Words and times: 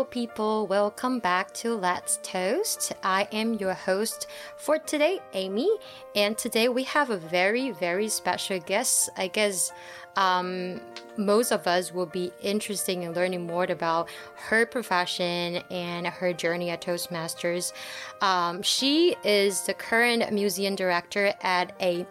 people. 0.00 0.66
Welcome 0.66 1.18
back 1.18 1.52
to 1.52 1.74
Let's 1.74 2.18
Toast. 2.22 2.94
I 3.02 3.28
am 3.30 3.54
your 3.54 3.74
host 3.74 4.26
for 4.56 4.78
today, 4.78 5.20
Amy. 5.34 5.68
And 6.16 6.36
today 6.38 6.70
we 6.70 6.84
have 6.84 7.10
a 7.10 7.18
very, 7.18 7.72
very 7.72 8.08
special 8.08 8.58
guest. 8.58 9.10
I 9.18 9.28
guess 9.28 9.70
um, 10.16 10.80
most 11.18 11.52
of 11.52 11.66
us 11.66 11.92
will 11.92 12.06
be 12.06 12.32
interested 12.40 12.96
in 12.96 13.12
learning 13.12 13.46
more 13.46 13.64
about 13.64 14.08
her 14.48 14.64
profession 14.64 15.62
and 15.70 16.06
her 16.06 16.32
journey 16.32 16.70
at 16.70 16.80
Toastmasters. 16.80 17.74
Um, 18.22 18.62
she 18.62 19.14
is 19.24 19.66
the 19.66 19.74
current 19.74 20.32
museum 20.32 20.74
director 20.74 21.34
at 21.42 21.74
a 21.82 22.06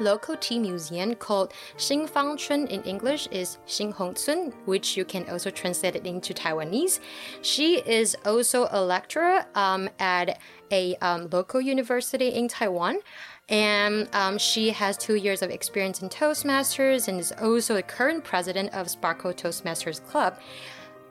local 0.00 0.36
tea 0.36 0.58
museum 0.58 1.14
called 1.14 1.52
Xinfangchun 1.76 2.68
in 2.68 2.82
English 2.82 3.28
is 3.30 3.58
Sin 3.66 3.90
Hong 3.92 4.14
Choon, 4.14 4.52
which 4.64 4.96
you 4.96 5.04
can 5.04 5.28
also 5.28 5.50
translate 5.50 5.96
it 5.96 6.06
into 6.06 6.34
Taiwanese. 6.34 7.00
She 7.42 7.80
is 7.80 8.16
also 8.24 8.68
a 8.70 8.82
lecturer 8.82 9.46
um, 9.54 9.88
at 9.98 10.38
a 10.70 10.96
um, 10.96 11.28
local 11.30 11.60
university 11.60 12.28
in 12.28 12.48
Taiwan. 12.48 12.98
And 13.48 14.08
um, 14.14 14.36
she 14.36 14.70
has 14.70 14.98
two 14.98 15.14
years 15.14 15.40
of 15.40 15.50
experience 15.50 16.02
in 16.02 16.10
Toastmasters 16.10 17.08
and 17.08 17.18
is 17.18 17.32
also 17.40 17.74
the 17.74 17.82
current 17.82 18.22
president 18.22 18.74
of 18.74 18.90
Sparkle 18.90 19.32
Toastmasters 19.32 20.04
Club. 20.06 20.38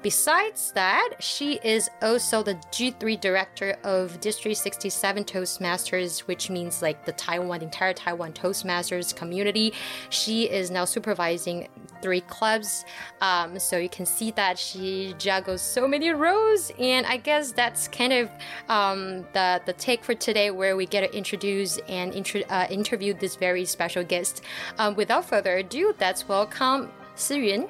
Besides 0.03 0.71
that, 0.73 1.15
she 1.19 1.59
is 1.63 1.89
also 2.03 2.43
the 2.43 2.53
G3 2.71 3.19
director 3.19 3.77
of 3.83 4.19
District 4.21 4.55
67 4.55 5.23
Toastmasters, 5.23 6.19
which 6.21 6.51
means 6.51 6.83
like 6.83 7.03
the 7.05 7.13
Taiwan, 7.13 7.63
entire 7.63 7.93
Taiwan 7.93 8.33
Toastmasters 8.33 9.15
community. 9.15 9.73
She 10.09 10.43
is 10.43 10.69
now 10.69 10.85
supervising 10.85 11.67
three 12.01 12.21
clubs. 12.21 12.85
Um, 13.21 13.57
so 13.57 13.77
you 13.77 13.89
can 13.89 14.05
see 14.05 14.29
that 14.31 14.59
she 14.59 15.15
juggles 15.17 15.63
so 15.63 15.87
many 15.87 16.11
roles. 16.11 16.71
And 16.77 17.07
I 17.07 17.17
guess 17.17 17.51
that's 17.51 17.87
kind 17.87 18.13
of 18.13 18.29
um, 18.69 19.25
the, 19.33 19.61
the 19.65 19.73
take 19.73 20.03
for 20.03 20.13
today, 20.13 20.51
where 20.51 20.77
we 20.77 20.85
get 20.85 21.01
to 21.01 21.17
introduce 21.17 21.79
and 21.89 22.13
intro, 22.13 22.41
uh, 22.49 22.67
interview 22.69 23.15
this 23.15 23.35
very 23.35 23.65
special 23.65 24.03
guest. 24.03 24.43
Um, 24.77 24.95
without 24.95 25.25
further 25.25 25.57
ado, 25.57 25.95
let's 25.99 26.27
welcome 26.27 26.91
Shih-Yu. 27.15 27.67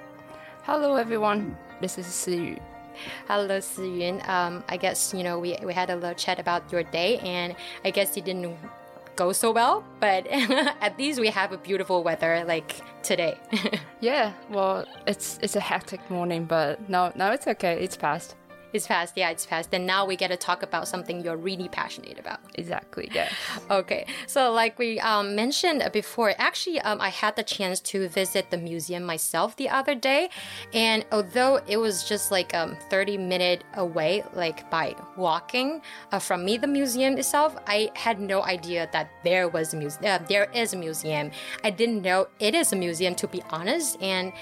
Hello, 0.64 0.98
everyone. 0.98 1.58
This 1.80 1.98
is 2.00 2.24
Shih-Yu. 2.24 2.58
Hello, 3.28 3.60
Shih-Yu. 3.60 4.20
Um, 4.28 4.64
I 4.68 4.78
guess 4.78 5.14
you 5.14 5.24
know 5.24 5.38
we, 5.38 5.56
we 5.64 5.74
had 5.74 5.92
a 5.92 5.96
little 5.96 6.16
chat 6.16 6.40
about 6.40 6.72
your 6.72 6.82
day, 6.82 7.20
and 7.20 7.56
I 7.86 7.92
guess 7.92 8.18
you 8.18 8.24
didn't 8.24 8.58
go 9.16 9.32
so 9.32 9.52
well, 9.52 9.84
but 10.00 10.26
at 10.82 10.98
least 10.98 11.20
we 11.20 11.28
have 11.28 11.52
a 11.52 11.58
beautiful 11.58 12.04
weather 12.04 12.44
like 12.48 12.82
today. 13.04 13.38
yeah, 14.02 14.34
well, 14.50 14.86
it's 15.06 15.38
it's 15.44 15.56
a 15.56 15.60
hectic 15.60 16.02
morning, 16.10 16.46
but 16.46 16.90
no, 16.90 17.12
no, 17.16 17.32
it's 17.32 17.48
okay. 17.48 17.74
It's 17.80 17.96
past. 17.96 18.36
It's 18.74 18.86
fast, 18.88 19.14
yeah, 19.16 19.30
it's 19.30 19.46
fast. 19.46 19.74
And 19.74 19.86
now 19.86 20.06
we 20.06 20.16
get 20.16 20.30
to 20.30 20.38
talk 20.38 20.62
about 20.64 20.88
something 20.88 21.24
you're 21.24 21.38
really 21.38 21.70
passionate 21.70 22.20
about. 22.20 22.40
Exactly, 22.56 23.10
yeah. 23.14 23.30
Okay, 23.70 24.06
so 24.28 24.52
like 24.52 24.80
we 24.80 25.00
um, 25.00 25.36
mentioned 25.36 25.88
before, 25.92 26.34
actually, 26.38 26.80
um, 26.82 27.02
I 27.02 27.10
had 27.10 27.36
the 27.36 27.44
chance 27.44 27.80
to 27.92 28.08
visit 28.08 28.50
the 28.50 28.58
museum 28.58 29.04
myself 29.04 29.56
the 29.56 29.70
other 29.70 29.94
day, 29.96 30.30
and 30.74 31.06
although 31.12 31.60
it 31.68 31.78
was 31.78 32.04
just 32.04 32.32
like 32.32 32.54
um, 32.54 32.78
30 32.90 33.18
minute 33.18 33.64
away, 33.76 34.24
like 34.34 34.70
by 34.70 34.96
walking 35.16 35.82
uh, 36.12 36.20
from 36.20 36.46
me, 36.46 36.58
the 36.58 36.68
museum 36.68 37.18
itself, 37.18 37.56
I 37.68 37.92
had 37.96 38.20
no 38.20 38.44
idea 38.44 38.90
that 38.94 39.10
there 39.24 39.48
was 39.48 39.74
a 39.74 39.78
museum. 39.78 40.06
Uh, 40.06 40.20
there 40.28 40.50
is 40.54 40.74
a 40.74 40.78
museum. 40.78 41.32
I 41.64 41.70
didn't 41.70 42.02
know 42.02 42.28
it 42.40 42.56
is 42.56 42.72
a 42.74 42.76
museum, 42.76 43.16
to 43.16 43.28
be 43.28 43.42
honest, 43.50 44.02
and. 44.02 44.34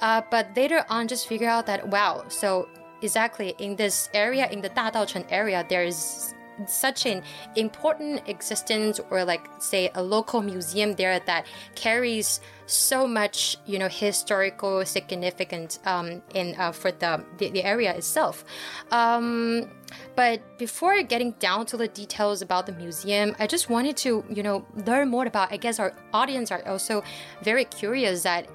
Uh, 0.00 0.20
but 0.32 0.48
later 0.56 0.84
on, 0.88 1.06
just 1.06 1.28
figure 1.28 1.48
out 1.48 1.64
that 1.66 1.86
wow, 1.86 2.24
so 2.26 2.68
exactly. 3.02 3.54
In 3.58 3.76
this 3.76 4.08
area, 4.14 4.48
in 4.50 4.60
the 4.60 4.70
Dadaocheng 4.70 5.26
area, 5.30 5.64
there 5.68 5.84
is 5.84 6.34
such 6.66 7.06
an 7.06 7.22
important 7.56 8.28
existence 8.28 9.00
or 9.10 9.24
like 9.24 9.48
say 9.58 9.90
a 9.94 10.02
local 10.02 10.42
museum 10.42 10.92
there 10.94 11.18
that 11.20 11.46
carries 11.74 12.40
so 12.66 13.06
much 13.06 13.56
you 13.66 13.78
know 13.78 13.88
historical 13.88 14.84
significance 14.84 15.78
um, 15.84 16.22
in 16.34 16.54
uh, 16.58 16.72
for 16.72 16.92
the, 16.92 17.24
the, 17.38 17.50
the 17.50 17.64
area 17.64 17.94
itself. 17.94 18.44
Um, 18.90 19.70
but 20.14 20.58
before 20.58 21.02
getting 21.02 21.32
down 21.32 21.66
to 21.66 21.76
the 21.76 21.88
details 21.88 22.40
about 22.40 22.64
the 22.64 22.72
museum 22.72 23.36
i 23.38 23.46
just 23.46 23.68
wanted 23.68 23.94
to 23.94 24.24
you 24.30 24.42
know 24.42 24.64
learn 24.86 25.08
more 25.08 25.26
about 25.26 25.52
i 25.52 25.56
guess 25.58 25.78
our 25.78 25.94
audience 26.14 26.50
are 26.50 26.66
also 26.66 27.02
very 27.42 27.66
curious 27.66 28.22
that 28.22 28.46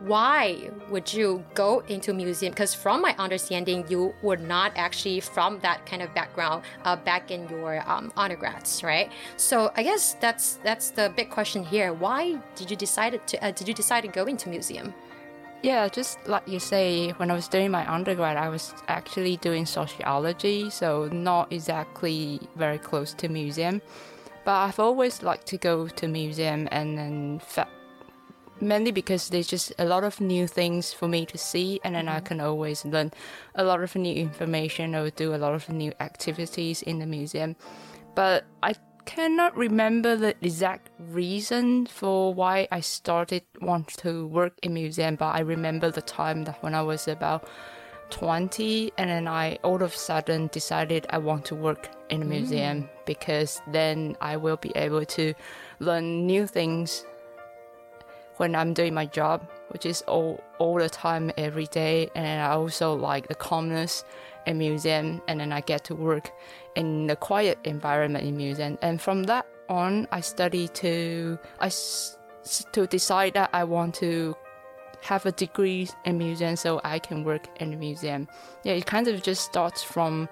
why 0.00 0.70
would 0.88 1.12
you 1.12 1.44
go 1.54 1.80
into 1.88 2.14
museum? 2.14 2.52
Because 2.52 2.74
from 2.74 3.02
my 3.02 3.14
understanding 3.18 3.84
you 3.88 4.14
were 4.22 4.36
not 4.36 4.72
actually 4.74 5.20
from 5.20 5.60
that 5.60 5.84
kind 5.84 6.02
of 6.02 6.12
background 6.14 6.64
uh, 6.84 6.96
back 6.96 7.30
in 7.30 7.48
your 7.48 7.82
um, 7.88 8.12
undergrads 8.16 8.82
right? 8.82 9.10
So 9.36 9.70
i 9.76 9.82
guess 9.82 10.14
that's 10.20 10.58
that's 10.64 10.90
the 10.90 11.12
big 11.16 11.30
question 11.30 11.62
here. 11.64 11.92
Why 11.92 12.38
did 12.56 12.70
you 12.70 12.76
decide 12.76 13.20
to 13.26 13.44
uh, 13.44 13.50
did 13.50 13.68
you 13.68 13.74
decide 13.74 14.02
to 14.02 14.08
go 14.08 14.24
into 14.24 14.48
museum? 14.48 14.94
Yeah 15.62 15.88
just 15.88 16.26
like 16.26 16.48
you 16.48 16.58
say 16.58 17.10
when 17.18 17.30
i 17.30 17.34
was 17.34 17.46
doing 17.46 17.70
my 17.70 17.84
undergrad 17.92 18.38
i 18.38 18.48
was 18.48 18.72
actually 18.88 19.36
doing 19.36 19.66
sociology 19.66 20.70
so 20.70 21.10
not 21.12 21.52
exactly 21.52 22.40
very 22.56 22.78
close 22.78 23.12
to 23.14 23.28
museum. 23.28 23.82
But 24.44 24.56
i've 24.64 24.80
always 24.80 25.22
liked 25.22 25.46
to 25.48 25.58
go 25.58 25.86
to 25.88 26.08
museum 26.08 26.66
and 26.70 26.96
then 26.96 27.40
mainly 28.60 28.90
because 28.90 29.28
there's 29.30 29.46
just 29.46 29.72
a 29.78 29.84
lot 29.84 30.04
of 30.04 30.20
new 30.20 30.46
things 30.46 30.92
for 30.92 31.08
me 31.08 31.24
to 31.26 31.38
see 31.38 31.80
and 31.84 31.94
then 31.94 32.06
mm-hmm. 32.06 32.16
i 32.16 32.20
can 32.20 32.40
always 32.40 32.84
learn 32.84 33.10
a 33.54 33.64
lot 33.64 33.82
of 33.82 33.94
new 33.96 34.14
information 34.14 34.94
or 34.94 35.10
do 35.10 35.34
a 35.34 35.36
lot 35.36 35.54
of 35.54 35.68
new 35.68 35.92
activities 36.00 36.82
in 36.82 36.98
the 36.98 37.06
museum 37.06 37.56
but 38.14 38.44
i 38.62 38.74
cannot 39.06 39.56
remember 39.56 40.14
the 40.14 40.34
exact 40.42 40.90
reason 40.98 41.86
for 41.86 42.34
why 42.34 42.68
i 42.70 42.80
started 42.80 43.42
want 43.60 43.88
to 43.88 44.26
work 44.26 44.52
in 44.62 44.74
museum 44.74 45.16
but 45.16 45.34
i 45.34 45.40
remember 45.40 45.90
the 45.90 46.02
time 46.02 46.44
that 46.44 46.62
when 46.62 46.74
i 46.74 46.82
was 46.82 47.08
about 47.08 47.48
20 48.10 48.92
and 48.98 49.08
then 49.08 49.26
i 49.26 49.56
all 49.62 49.82
of 49.82 49.94
a 49.94 49.96
sudden 49.96 50.48
decided 50.52 51.06
i 51.10 51.18
want 51.18 51.44
to 51.44 51.54
work 51.54 51.88
in 52.10 52.22
a 52.22 52.24
museum 52.24 52.82
mm. 52.82 52.88
because 53.06 53.62
then 53.68 54.16
i 54.20 54.36
will 54.36 54.56
be 54.56 54.72
able 54.74 55.04
to 55.04 55.32
learn 55.78 56.26
new 56.26 56.46
things 56.46 57.04
when 58.40 58.56
I'm 58.56 58.72
doing 58.72 58.94
my 58.94 59.04
job, 59.04 59.46
which 59.68 59.84
is 59.84 60.00
all 60.08 60.42
all 60.58 60.78
the 60.78 60.88
time 60.88 61.30
every 61.36 61.66
day. 61.66 62.08
And 62.14 62.40
I 62.40 62.52
also 62.52 62.94
like 62.94 63.28
the 63.28 63.34
calmness 63.34 64.02
in 64.46 64.56
museum, 64.56 65.20
and 65.28 65.40
then 65.40 65.52
I 65.52 65.60
get 65.60 65.84
to 65.84 65.94
work 65.94 66.32
in 66.74 67.06
the 67.06 67.16
quiet 67.16 67.58
environment 67.64 68.24
in 68.24 68.38
museum. 68.38 68.78
And 68.80 68.98
from 68.98 69.24
that 69.24 69.44
on, 69.68 70.08
I 70.10 70.20
study 70.22 70.68
to 70.68 71.38
I 71.60 71.70
to 72.72 72.86
decide 72.86 73.34
that 73.34 73.50
I 73.52 73.64
want 73.64 73.94
to 73.96 74.34
have 75.02 75.26
a 75.26 75.32
degree 75.32 75.88
in 76.06 76.16
museum 76.16 76.56
so 76.56 76.80
I 76.82 76.98
can 76.98 77.24
work 77.24 77.44
in 77.60 77.78
museum. 77.78 78.26
Yeah, 78.64 78.72
it 78.72 78.86
kind 78.86 79.06
of 79.06 79.22
just 79.22 79.44
starts 79.44 79.82
from 79.82 80.30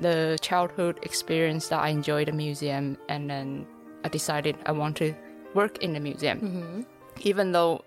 the 0.00 0.38
childhood 0.42 0.98
experience 1.02 1.68
that 1.68 1.78
I 1.78 1.90
enjoyed 1.90 2.26
the 2.26 2.32
museum, 2.32 2.98
and 3.08 3.30
then 3.30 3.64
I 4.02 4.08
decided 4.08 4.56
I 4.66 4.72
want 4.72 4.96
to 4.96 5.14
work 5.54 5.78
in 5.84 5.92
the 5.92 6.00
museum. 6.00 6.40
Mm-hmm 6.40 6.93
even 7.20 7.52
though 7.52 7.84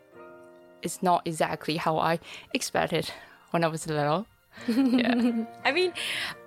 it's 0.81 1.01
not 1.01 1.25
exactly 1.25 1.77
how 1.77 1.97
I 1.97 2.19
expected 2.53 3.09
when 3.51 3.63
I 3.63 3.67
was 3.67 3.87
little. 3.87 4.27
yeah. 4.67 5.45
I 5.63 5.71
mean, 5.71 5.93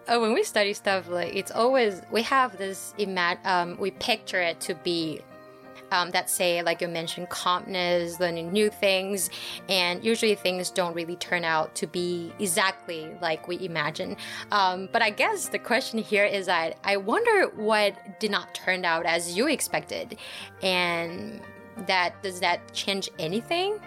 uh, 0.08 0.18
when 0.18 0.34
we 0.34 0.42
study 0.42 0.72
stuff, 0.72 1.08
like 1.08 1.34
it's 1.34 1.50
always 1.50 2.02
we 2.10 2.22
have 2.22 2.58
this 2.58 2.94
imag- 2.98 3.44
um, 3.46 3.76
we 3.78 3.92
picture 3.92 4.40
it 4.40 4.60
to 4.62 4.74
be 4.74 5.20
um, 5.92 6.10
that 6.10 6.30
say 6.30 6.62
like 6.62 6.80
you 6.80 6.88
mentioned 6.88 7.28
calmness, 7.28 8.20
learning 8.20 8.52
new 8.52 8.70
things, 8.70 9.30
and 9.68 10.04
usually 10.04 10.34
things 10.34 10.70
don't 10.70 10.94
really 10.94 11.16
turn 11.16 11.44
out 11.44 11.74
to 11.76 11.86
be 11.86 12.32
exactly 12.38 13.10
like 13.20 13.46
we 13.48 13.64
imagine. 13.64 14.16
Um, 14.50 14.88
but 14.92 15.02
I 15.02 15.10
guess 15.10 15.48
the 15.48 15.58
question 15.58 15.98
here 15.98 16.24
is 16.24 16.46
that 16.46 16.78
I 16.84 16.96
wonder 16.96 17.48
what 17.54 18.20
did 18.20 18.30
not 18.30 18.54
turn 18.54 18.84
out 18.84 19.06
as 19.06 19.36
you 19.36 19.48
expected, 19.48 20.16
and 20.62 21.40
that 21.86 22.22
does 22.22 22.40
that 22.40 22.72
change 22.72 23.10
anything? 23.18 23.78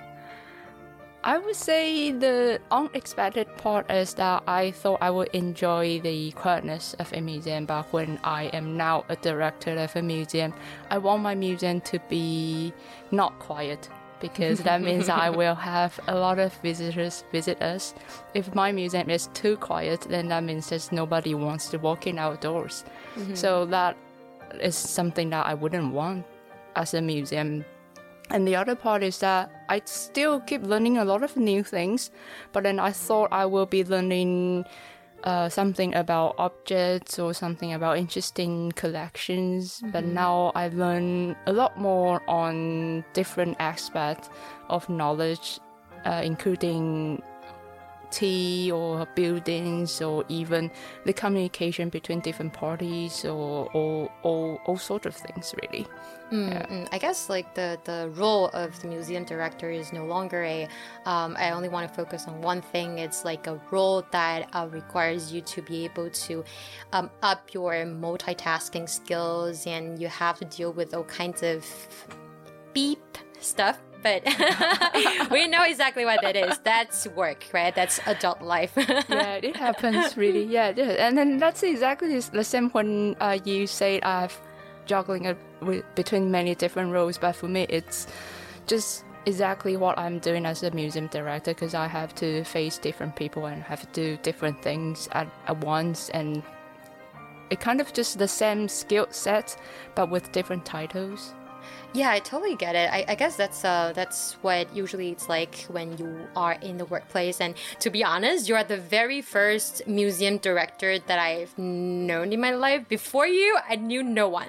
I 1.26 1.38
would 1.38 1.56
say 1.56 2.12
the 2.12 2.60
unexpected 2.70 3.48
part 3.56 3.90
is 3.90 4.14
that 4.16 4.44
I 4.46 4.72
thought 4.72 4.98
I 5.02 5.10
would 5.10 5.30
enjoy 5.30 6.02
the 6.02 6.32
quietness 6.32 6.96
of 7.00 7.14
a 7.14 7.22
museum, 7.22 7.66
but 7.66 7.86
when 7.94 8.20
I 8.26 8.46
am 8.48 8.76
now 8.76 9.06
a 9.08 9.16
director 9.16 9.72
of 9.78 9.96
a 9.96 10.02
museum, 10.02 10.54
I 10.90 10.98
want 10.98 11.24
my 11.24 11.34
museum 11.34 11.80
to 11.82 12.00
be 12.10 12.74
not 13.12 13.40
quiet 13.40 13.90
because 14.20 14.60
that 14.64 14.82
means 14.82 15.08
I 15.08 15.30
will 15.42 15.56
have 15.56 15.98
a 16.08 16.16
lot 16.16 16.40
of 16.40 16.54
visitors 16.62 17.24
visit 17.32 17.62
us. 17.62 17.94
If 18.34 18.54
my 18.54 18.74
museum 18.74 19.10
is 19.10 19.28
too 19.34 19.56
quiet, 19.56 20.02
then 20.02 20.28
that 20.28 20.44
means 20.44 20.70
that 20.70 20.92
nobody 20.92 21.36
wants 21.36 21.70
to 21.70 21.78
walk 21.78 22.06
in 22.06 22.20
outdoors. 22.20 22.84
Mm-hmm. 23.16 23.36
So 23.36 23.66
that 23.68 23.96
is 24.60 24.76
something 24.76 25.30
that 25.30 25.46
I 25.46 25.54
wouldn't 25.54 25.94
want 25.94 26.26
as 26.76 26.94
a 26.94 27.02
museum 27.02 27.64
and 28.34 28.48
the 28.48 28.56
other 28.56 28.76
part 28.76 29.04
is 29.04 29.20
that 29.20 29.50
I 29.70 29.82
still 29.86 30.40
keep 30.40 30.64
learning 30.64 30.98
a 30.98 31.06
lot 31.06 31.24
of 31.24 31.38
new 31.38 31.64
things, 31.64 32.10
but 32.52 32.64
then 32.64 32.80
I 32.80 32.92
thought 32.92 33.30
I 33.32 33.46
will 33.46 33.68
be 33.68 33.84
learning 33.84 34.66
uh, 35.24 35.48
something 35.50 35.94
about 35.96 36.36
objects 36.38 37.20
or 37.20 37.34
something 37.34 37.74
about 37.74 37.98
interesting 37.98 38.72
collections. 38.74 39.78
Mm-hmm. 39.78 39.92
But 39.92 40.06
now 40.06 40.52
I 40.56 40.68
learn 40.70 41.36
a 41.46 41.54
lot 41.54 41.78
more 41.78 42.22
on 42.28 43.06
different 43.14 43.56
aspects 43.60 44.30
of 44.68 44.90
knowledge, 44.90 45.60
uh, 46.04 46.22
including 46.24 47.22
tea 48.14 48.72
or 48.72 49.08
buildings 49.16 50.02
or 50.02 50.24
even 50.30 50.72
the 51.06 51.14
communication 51.14 51.90
between 51.90 52.20
different 52.20 52.54
parties 52.54 53.26
or, 53.26 53.70
or, 53.74 54.12
or 54.22 54.62
all 54.66 54.78
sorts 54.78 55.06
of 55.06 55.16
things 55.16 55.54
really. 55.62 55.88
Mm, 56.32 56.52
yeah. 56.52 56.66
Mm. 56.66 56.88
I 56.92 56.98
guess 56.98 57.30
like 57.30 57.54
the 57.54 57.78
the 57.84 58.10
role 58.16 58.48
of 58.54 58.80
the 58.82 58.88
museum 58.88 59.24
director 59.24 59.70
is 59.70 59.94
no 59.94 60.06
longer 60.06 60.44
a 60.44 60.68
um, 61.06 61.36
I 61.38 61.52
only 61.52 61.70
want 61.70 61.88
to 61.88 61.94
focus 61.94 62.28
on 62.28 62.42
one 62.42 62.62
thing. 62.62 62.98
It's 62.98 63.24
like 63.24 63.46
a 63.46 63.60
role 63.72 64.04
that 64.12 64.50
uh, 64.54 64.68
requires 64.72 65.32
you 65.34 65.42
to 65.42 65.62
be 65.62 65.86
able 65.86 66.10
to 66.10 66.44
um, 66.92 67.12
up 67.22 67.54
your 67.54 67.74
multitasking 67.86 68.90
skills, 68.90 69.68
and 69.68 70.02
you 70.02 70.08
have 70.08 70.40
to 70.40 70.46
deal 70.46 70.72
with 70.74 70.94
all 70.94 71.04
kinds 71.04 71.44
of 71.44 71.66
beep 72.74 73.18
stuff 73.40 73.80
but 74.04 74.24
we 75.32 75.48
know 75.48 75.64
exactly 75.64 76.06
what 76.06 76.22
that 76.22 76.36
is. 76.36 76.60
That's 76.60 77.08
work, 77.08 77.46
right? 77.54 77.74
That's 77.74 78.00
adult 78.06 78.42
life. 78.42 78.74
yeah, 78.78 79.40
it 79.42 79.56
happens 79.56 80.18
really. 80.18 80.44
Yeah, 80.44 80.68
and 80.70 81.18
then 81.18 81.38
that's 81.38 81.64
exactly 81.64 82.20
the 82.20 82.44
same 82.44 82.70
when 82.72 83.16
uh, 83.20 83.40
you 83.46 83.66
say 83.68 84.02
I've 84.02 84.40
juggling 84.86 85.26
it 85.26 85.38
with, 85.62 85.84
between 85.96 86.32
many 86.32 86.56
different 86.56 86.92
roles. 86.92 87.18
But 87.18 87.36
for 87.36 87.48
me, 87.48 87.66
it's 87.70 88.08
just 88.68 89.06
exactly 89.26 89.78
what 89.78 89.98
I'm 89.98 90.20
doing 90.20 90.46
as 90.46 90.64
a 90.64 90.72
museum 90.72 91.08
director 91.08 91.54
because 91.54 91.74
I 91.74 91.88
have 91.88 92.14
to 92.16 92.44
face 92.44 92.78
different 92.78 93.16
people 93.16 93.46
and 93.46 93.64
have 93.64 93.82
to 93.82 93.88
do 93.94 94.18
different 94.22 94.62
things 94.62 95.08
at, 95.14 95.28
at 95.48 95.58
once 95.58 96.10
and 96.10 96.44
it 97.50 97.60
kind 97.60 97.80
of 97.80 97.94
just 97.94 98.18
the 98.18 98.28
same 98.28 98.68
skill 98.68 99.08
set 99.12 99.56
but 99.96 100.10
with 100.10 100.32
different 100.32 100.66
titles. 100.66 101.34
Yeah, 101.94 102.10
I 102.10 102.20
totally 102.20 102.56
get 102.56 102.76
it. 102.76 102.90
I, 102.92 103.06
I, 103.08 103.14
guess 103.14 103.36
that's 103.36 103.64
uh, 103.64 103.94
that's 103.94 104.34
what 104.42 104.76
usually 104.76 105.12
it's 105.12 105.30
like 105.30 105.66
when 105.68 105.96
you 106.00 106.28
are 106.36 106.54
in 106.54 106.78
the 106.80 106.86
workplace. 106.86 107.40
And 107.40 107.54
to 107.82 107.92
be 107.92 108.04
honest, 108.04 108.50
you 108.50 108.56
are 108.56 108.64
the 108.64 108.78
very 108.78 109.22
first 109.22 109.86
museum 109.86 110.40
director 110.40 110.98
that 110.98 111.20
I've 111.20 111.56
known 111.56 112.34
in 112.34 112.42
my 112.42 112.50
life. 112.50 112.90
Before 112.90 113.28
you, 113.28 113.60
I 113.70 113.76
knew 113.76 114.02
no 114.02 114.28
one 114.28 114.48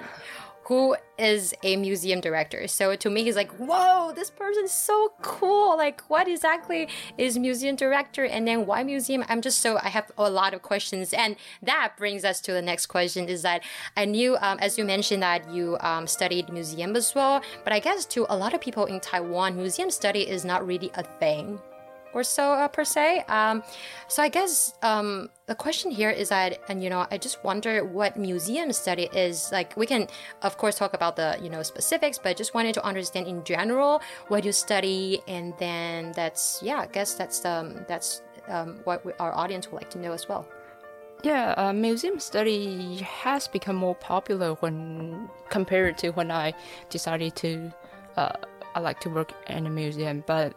who 0.65 0.95
is 1.17 1.53
a 1.63 1.75
museum 1.75 2.19
director. 2.19 2.67
So 2.67 2.95
to 2.95 3.09
me, 3.09 3.23
he's 3.23 3.35
like, 3.35 3.51
whoa, 3.53 4.11
this 4.15 4.31
person's 4.31 4.71
so 4.71 5.13
cool. 5.21 5.77
Like, 5.77 6.01
what 6.09 6.27
exactly 6.27 6.87
is 7.17 7.37
museum 7.37 7.75
director? 7.75 8.25
And 8.25 8.47
then 8.47 8.65
why 8.65 8.83
museum? 8.83 9.23
I'm 9.29 9.41
just 9.41 9.61
so, 9.61 9.77
I 9.81 9.89
have 9.89 10.11
a 10.17 10.29
lot 10.29 10.53
of 10.53 10.63
questions. 10.63 11.13
And 11.13 11.35
that 11.61 11.93
brings 11.97 12.25
us 12.25 12.41
to 12.41 12.51
the 12.51 12.61
next 12.61 12.87
question 12.87 13.29
is 13.29 13.43
that 13.43 13.61
I 13.95 14.05
knew, 14.05 14.37
um, 14.41 14.57
as 14.59 14.77
you 14.77 14.85
mentioned, 14.85 15.21
that 15.21 15.49
you 15.51 15.77
um, 15.81 16.07
studied 16.07 16.51
museum 16.51 16.95
as 16.95 17.13
well. 17.13 17.41
But 17.63 17.71
I 17.71 17.79
guess 17.79 18.05
to 18.07 18.25
a 18.29 18.35
lot 18.35 18.53
of 18.53 18.59
people 18.59 18.85
in 18.85 18.99
Taiwan, 18.99 19.55
museum 19.55 19.91
study 19.91 20.27
is 20.27 20.43
not 20.43 20.65
really 20.65 20.91
a 20.95 21.03
thing 21.03 21.59
or 22.15 22.23
so 22.23 22.53
uh, 22.53 22.67
per 22.67 22.83
se. 22.83 23.19
Um, 23.27 23.61
so 24.07 24.23
I 24.23 24.29
guess 24.29 24.73
um, 24.81 25.29
the 25.45 25.53
question 25.53 25.91
here 25.91 26.09
is 26.09 26.29
that, 26.29 26.59
and 26.69 26.81
you 26.81 26.89
know, 26.89 27.05
I 27.11 27.17
just 27.17 27.43
wonder 27.43 27.83
what 27.83 28.17
museum 28.17 28.71
study 28.71 29.09
is. 29.13 29.51
Like, 29.51 29.75
we 29.75 29.85
can, 29.85 30.07
of 30.41 30.57
course, 30.57 30.75
talk 30.77 30.93
about 30.95 31.17
the 31.17 31.37
you 31.43 31.49
know 31.49 31.61
specifics, 31.61 32.17
but 32.17 32.37
just 32.37 32.55
wanted 32.55 32.73
to 32.75 32.83
understand 32.85 33.27
in 33.27 33.43
general 33.43 34.01
what 34.29 34.45
you 34.45 34.53
study, 34.53 35.21
and 35.27 35.53
then 35.59 36.13
that's 36.15 36.61
yeah, 36.63 36.79
I 36.79 36.87
guess 36.87 37.13
that's 37.13 37.43
um, 37.45 37.85
that's 37.87 38.21
um, 38.47 38.79
what 38.85 39.05
we, 39.05 39.11
our 39.19 39.35
audience 39.35 39.69
would 39.69 39.81
like 39.81 39.91
to 39.91 39.99
know 39.99 40.13
as 40.13 40.27
well. 40.29 40.47
Yeah, 41.23 41.53
uh, 41.57 41.73
museum 41.73 42.19
study 42.19 42.97
has 42.97 43.47
become 43.47 43.75
more 43.75 43.95
popular 43.95 44.53
when 44.55 45.29
compared 45.49 45.97
to 45.99 46.09
when 46.11 46.31
I 46.31 46.53
decided 46.89 47.35
to. 47.37 47.73
Uh, 48.15 48.31
I 48.75 48.79
like 48.79 48.99
to 49.01 49.09
work 49.09 49.31
in 49.47 49.65
a 49.65 49.69
museum, 49.69 50.23
but 50.27 50.53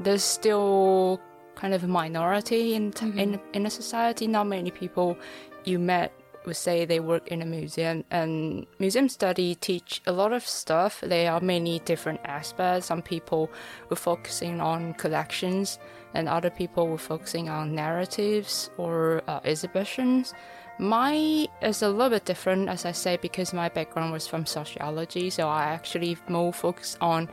there's 0.00 0.24
still 0.24 1.20
kind 1.54 1.74
of 1.74 1.84
a 1.84 1.88
minority 1.88 2.74
in 2.74 2.92
mm-hmm. 2.92 3.18
in 3.18 3.40
in 3.52 3.66
a 3.66 3.70
society. 3.70 4.26
Not 4.26 4.46
many 4.46 4.70
people 4.70 5.16
you 5.64 5.78
met 5.78 6.12
would 6.46 6.56
say 6.56 6.84
they 6.84 7.00
work 7.00 7.28
in 7.28 7.42
a 7.42 7.46
museum 7.46 8.04
and 8.10 8.66
museum 8.78 9.08
study 9.08 9.54
teach 9.54 10.02
a 10.06 10.12
lot 10.12 10.32
of 10.32 10.46
stuff 10.46 11.00
there 11.00 11.32
are 11.32 11.40
many 11.40 11.78
different 11.80 12.20
aspects 12.24 12.86
some 12.86 13.02
people 13.02 13.50
were 13.88 13.96
focusing 13.96 14.60
on 14.60 14.92
collections 14.94 15.78
and 16.14 16.28
other 16.28 16.50
people 16.50 16.88
were 16.88 16.98
focusing 16.98 17.48
on 17.48 17.74
narratives 17.74 18.70
or 18.76 19.22
uh, 19.26 19.40
exhibitions 19.44 20.34
my 20.78 21.46
is 21.62 21.82
a 21.82 21.88
little 21.88 22.10
bit 22.10 22.24
different 22.24 22.68
as 22.68 22.84
i 22.84 22.92
say 22.92 23.16
because 23.16 23.52
my 23.52 23.68
background 23.68 24.12
was 24.12 24.26
from 24.26 24.44
sociology 24.44 25.30
so 25.30 25.48
i 25.48 25.64
actually 25.64 26.16
more 26.28 26.52
focus 26.52 26.96
on 27.00 27.28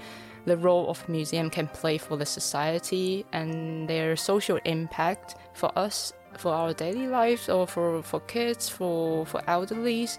the 0.46 0.58
role 0.58 0.90
of 0.90 1.08
museum 1.08 1.50
can 1.50 1.68
play 1.68 1.98
for 1.98 2.18
the 2.18 2.26
society 2.26 3.26
and 3.32 3.88
their 3.88 4.16
social 4.16 4.60
impact 4.66 5.36
for 5.54 5.72
us 5.78 6.14
for 6.38 6.54
our 6.54 6.74
daily 6.74 7.08
lives 7.08 7.50
or 7.50 7.68
for, 7.68 8.02
for 8.02 8.20
kids 8.22 8.70
for 8.70 9.26
for 9.26 9.42
elderlies 9.42 10.18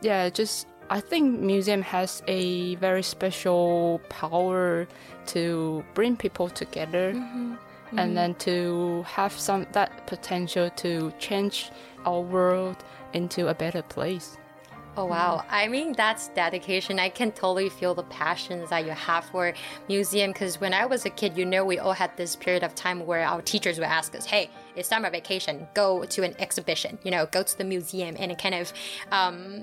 yeah 0.00 0.28
just 0.28 0.66
i 0.90 1.00
think 1.00 1.38
museum 1.40 1.82
has 1.82 2.22
a 2.26 2.74
very 2.76 3.02
special 3.02 4.00
power 4.08 4.86
to 5.26 5.84
bring 5.94 6.16
people 6.16 6.48
together 6.48 7.12
mm-hmm. 7.12 7.52
Mm-hmm. 7.52 7.98
and 7.98 8.16
then 8.16 8.34
to 8.36 9.04
have 9.06 9.32
some 9.32 9.66
that 9.72 10.06
potential 10.06 10.70
to 10.70 11.12
change 11.18 11.70
our 12.06 12.20
world 12.20 12.76
into 13.12 13.48
a 13.48 13.54
better 13.54 13.82
place 13.82 14.38
Oh 14.98 15.04
wow. 15.04 15.44
I 15.48 15.68
mean 15.68 15.92
that's 15.92 16.26
dedication. 16.30 16.98
I 16.98 17.08
can 17.08 17.30
totally 17.30 17.68
feel 17.68 17.94
the 17.94 18.02
passions 18.02 18.70
that 18.70 18.84
you 18.84 18.90
have 18.90 19.26
for 19.26 19.54
museum 19.86 20.32
because 20.32 20.60
when 20.60 20.74
I 20.74 20.86
was 20.86 21.06
a 21.06 21.10
kid, 21.10 21.38
you 21.38 21.44
know 21.44 21.64
we 21.64 21.78
all 21.78 21.92
had 21.92 22.16
this 22.16 22.34
period 22.34 22.64
of 22.64 22.74
time 22.74 23.06
where 23.06 23.24
our 23.24 23.40
teachers 23.40 23.78
would 23.78 23.86
ask 23.86 24.16
us, 24.16 24.26
"Hey, 24.26 24.50
it's 24.74 24.88
time 24.88 25.02
summer 25.02 25.10
vacation. 25.10 25.68
Go 25.72 26.02
to 26.02 26.24
an 26.24 26.34
exhibition. 26.40 26.98
You 27.04 27.12
know, 27.12 27.26
go 27.26 27.44
to 27.44 27.56
the 27.56 27.62
museum." 27.62 28.16
And 28.18 28.32
it 28.32 28.38
kind 28.38 28.56
of 28.56 28.72
um, 29.12 29.62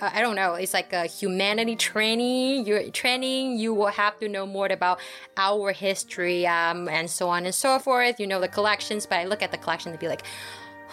I 0.00 0.22
don't 0.22 0.34
know. 0.34 0.54
It's 0.54 0.72
like 0.72 0.94
a 0.94 1.04
humanity 1.04 1.76
training. 1.76 2.64
You're 2.64 2.90
training. 2.90 3.58
You 3.58 3.74
will 3.74 3.88
have 3.88 4.18
to 4.20 4.28
know 4.28 4.46
more 4.46 4.68
about 4.70 4.98
our 5.36 5.72
history 5.72 6.46
um, 6.46 6.88
and 6.88 7.10
so 7.10 7.28
on 7.28 7.44
and 7.44 7.54
so 7.54 7.78
forth. 7.78 8.18
You 8.18 8.26
know 8.26 8.40
the 8.40 8.48
collections, 8.48 9.04
but 9.04 9.18
I 9.18 9.24
look 9.26 9.42
at 9.42 9.50
the 9.50 9.58
collection 9.58 9.90
and 9.90 10.00
be 10.00 10.08
like, 10.08 10.22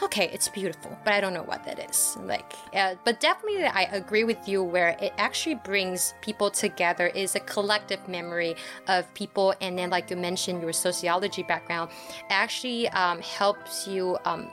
okay, 0.03 0.29
it's 0.33 0.47
beautiful, 0.47 0.97
but 1.03 1.13
I 1.13 1.21
don't 1.21 1.33
know 1.33 1.43
what 1.43 1.63
that 1.65 1.79
is. 1.89 2.17
Like, 2.21 2.53
uh, 2.73 2.95
but 3.03 3.19
definitely, 3.19 3.65
I 3.65 3.83
agree 3.83 4.23
with 4.23 4.47
you 4.47 4.63
where 4.63 4.97
it 5.01 5.13
actually 5.17 5.55
brings 5.55 6.13
people 6.21 6.49
together 6.51 7.07
is 7.07 7.35
a 7.35 7.39
collective 7.41 8.07
memory 8.07 8.55
of 8.87 9.11
people, 9.13 9.53
and 9.61 9.77
then, 9.77 9.89
like 9.89 10.09
you 10.09 10.17
mentioned, 10.17 10.61
your 10.61 10.73
sociology 10.73 11.43
background 11.43 11.91
actually 12.29 12.89
um, 12.89 13.21
helps 13.21 13.87
you. 13.87 14.17
Um, 14.25 14.49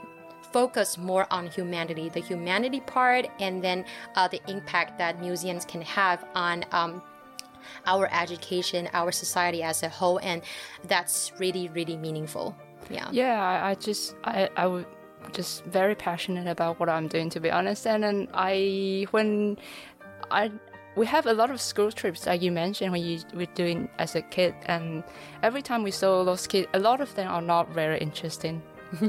focus 0.51 0.97
more 0.97 1.27
on 1.31 1.47
humanity, 1.47 2.07
the 2.07 2.21
humanity 2.21 2.79
part, 2.79 3.27
and 3.41 3.61
then 3.61 3.83
uh, 4.15 4.25
the 4.25 4.39
impact 4.47 4.97
that 4.97 5.19
museums 5.19 5.65
can 5.65 5.81
have 5.81 6.23
on 6.33 6.63
um, 6.71 7.01
our 7.85 8.07
education, 8.13 8.87
our 8.93 9.11
society 9.11 9.63
as 9.63 9.83
a 9.83 9.89
whole, 9.89 10.17
and 10.23 10.41
that's 10.85 11.33
really, 11.39 11.67
really 11.69 11.97
meaningful. 11.97 12.55
Yeah. 12.89 13.09
Yeah, 13.11 13.43
I, 13.43 13.71
I 13.71 13.75
just 13.75 14.15
I, 14.23 14.49
I 14.55 14.67
would 14.67 14.85
just 15.33 15.63
very 15.65 15.95
passionate 15.95 16.47
about 16.47 16.79
what 16.79 16.89
I'm 16.89 17.07
doing 17.07 17.29
to 17.31 17.39
be 17.39 17.51
honest. 17.51 17.85
And 17.87 18.03
then 18.03 18.27
I 18.33 19.07
when 19.11 19.57
I 20.31 20.51
we 20.95 21.05
have 21.05 21.25
a 21.25 21.33
lot 21.33 21.51
of 21.51 21.59
school 21.59 21.91
trips 21.91 22.25
like 22.25 22.41
you 22.41 22.51
mentioned 22.51 22.91
when 22.91 23.03
you 23.03 23.19
were 23.33 23.45
doing 23.55 23.89
as 23.99 24.15
a 24.15 24.21
kid. 24.21 24.55
And 24.65 25.03
every 25.43 25.61
time 25.61 25.83
we 25.83 25.91
saw 25.91 26.23
those 26.23 26.47
kids 26.47 26.67
a 26.73 26.79
lot 26.79 27.01
of 27.01 27.13
them 27.15 27.27
are 27.27 27.41
not 27.41 27.69
very 27.69 27.99
interesting 27.99 28.61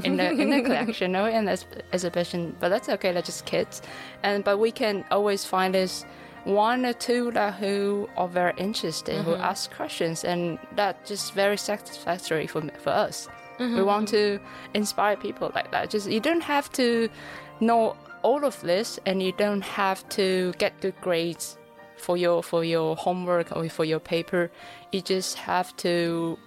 in 0.03 0.17
the 0.17 0.31
in 0.31 0.49
the 0.49 0.61
collection 0.67 1.15
or 1.15 1.29
in 1.29 1.45
the 1.45 1.63
exhibition. 1.93 2.55
But 2.59 2.69
that's 2.69 2.89
okay 2.89 3.11
they're 3.11 3.21
just 3.21 3.45
kids. 3.45 3.81
And 4.23 4.43
but 4.43 4.57
we 4.57 4.71
can 4.71 5.05
always 5.11 5.45
find 5.45 5.73
this 5.73 6.05
one 6.43 6.85
or 6.85 6.93
two 6.93 7.31
that 7.31 7.55
who 7.55 8.09
are 8.15 8.27
very 8.27 8.53
interested 8.57 9.15
mm-hmm. 9.15 9.31
who 9.31 9.35
ask 9.35 9.73
questions. 9.73 10.23
And 10.23 10.59
that 10.75 11.05
just 11.05 11.33
very 11.33 11.57
satisfactory 11.57 12.47
for 12.47 12.61
for 12.79 12.91
us 12.91 13.29
Mm-hmm. 13.59 13.75
We 13.75 13.83
want 13.83 14.07
to 14.09 14.39
inspire 14.73 15.15
people 15.17 15.51
like 15.55 15.71
that. 15.71 15.89
Just 15.89 16.09
you 16.09 16.19
don't 16.19 16.43
have 16.43 16.71
to 16.73 17.09
know 17.59 17.95
all 18.23 18.45
of 18.45 18.59
this, 18.61 18.99
and 19.05 19.21
you 19.21 19.31
don't 19.31 19.63
have 19.63 20.07
to 20.09 20.53
get 20.57 20.79
good 20.81 20.99
grades 21.01 21.57
for 21.97 22.17
your 22.17 22.43
for 22.43 22.63
your 22.63 22.95
homework 22.95 23.55
or 23.55 23.67
for 23.69 23.85
your 23.85 23.99
paper. 23.99 24.51
You 24.91 25.01
just 25.01 25.35
have 25.37 25.75
to 25.77 26.37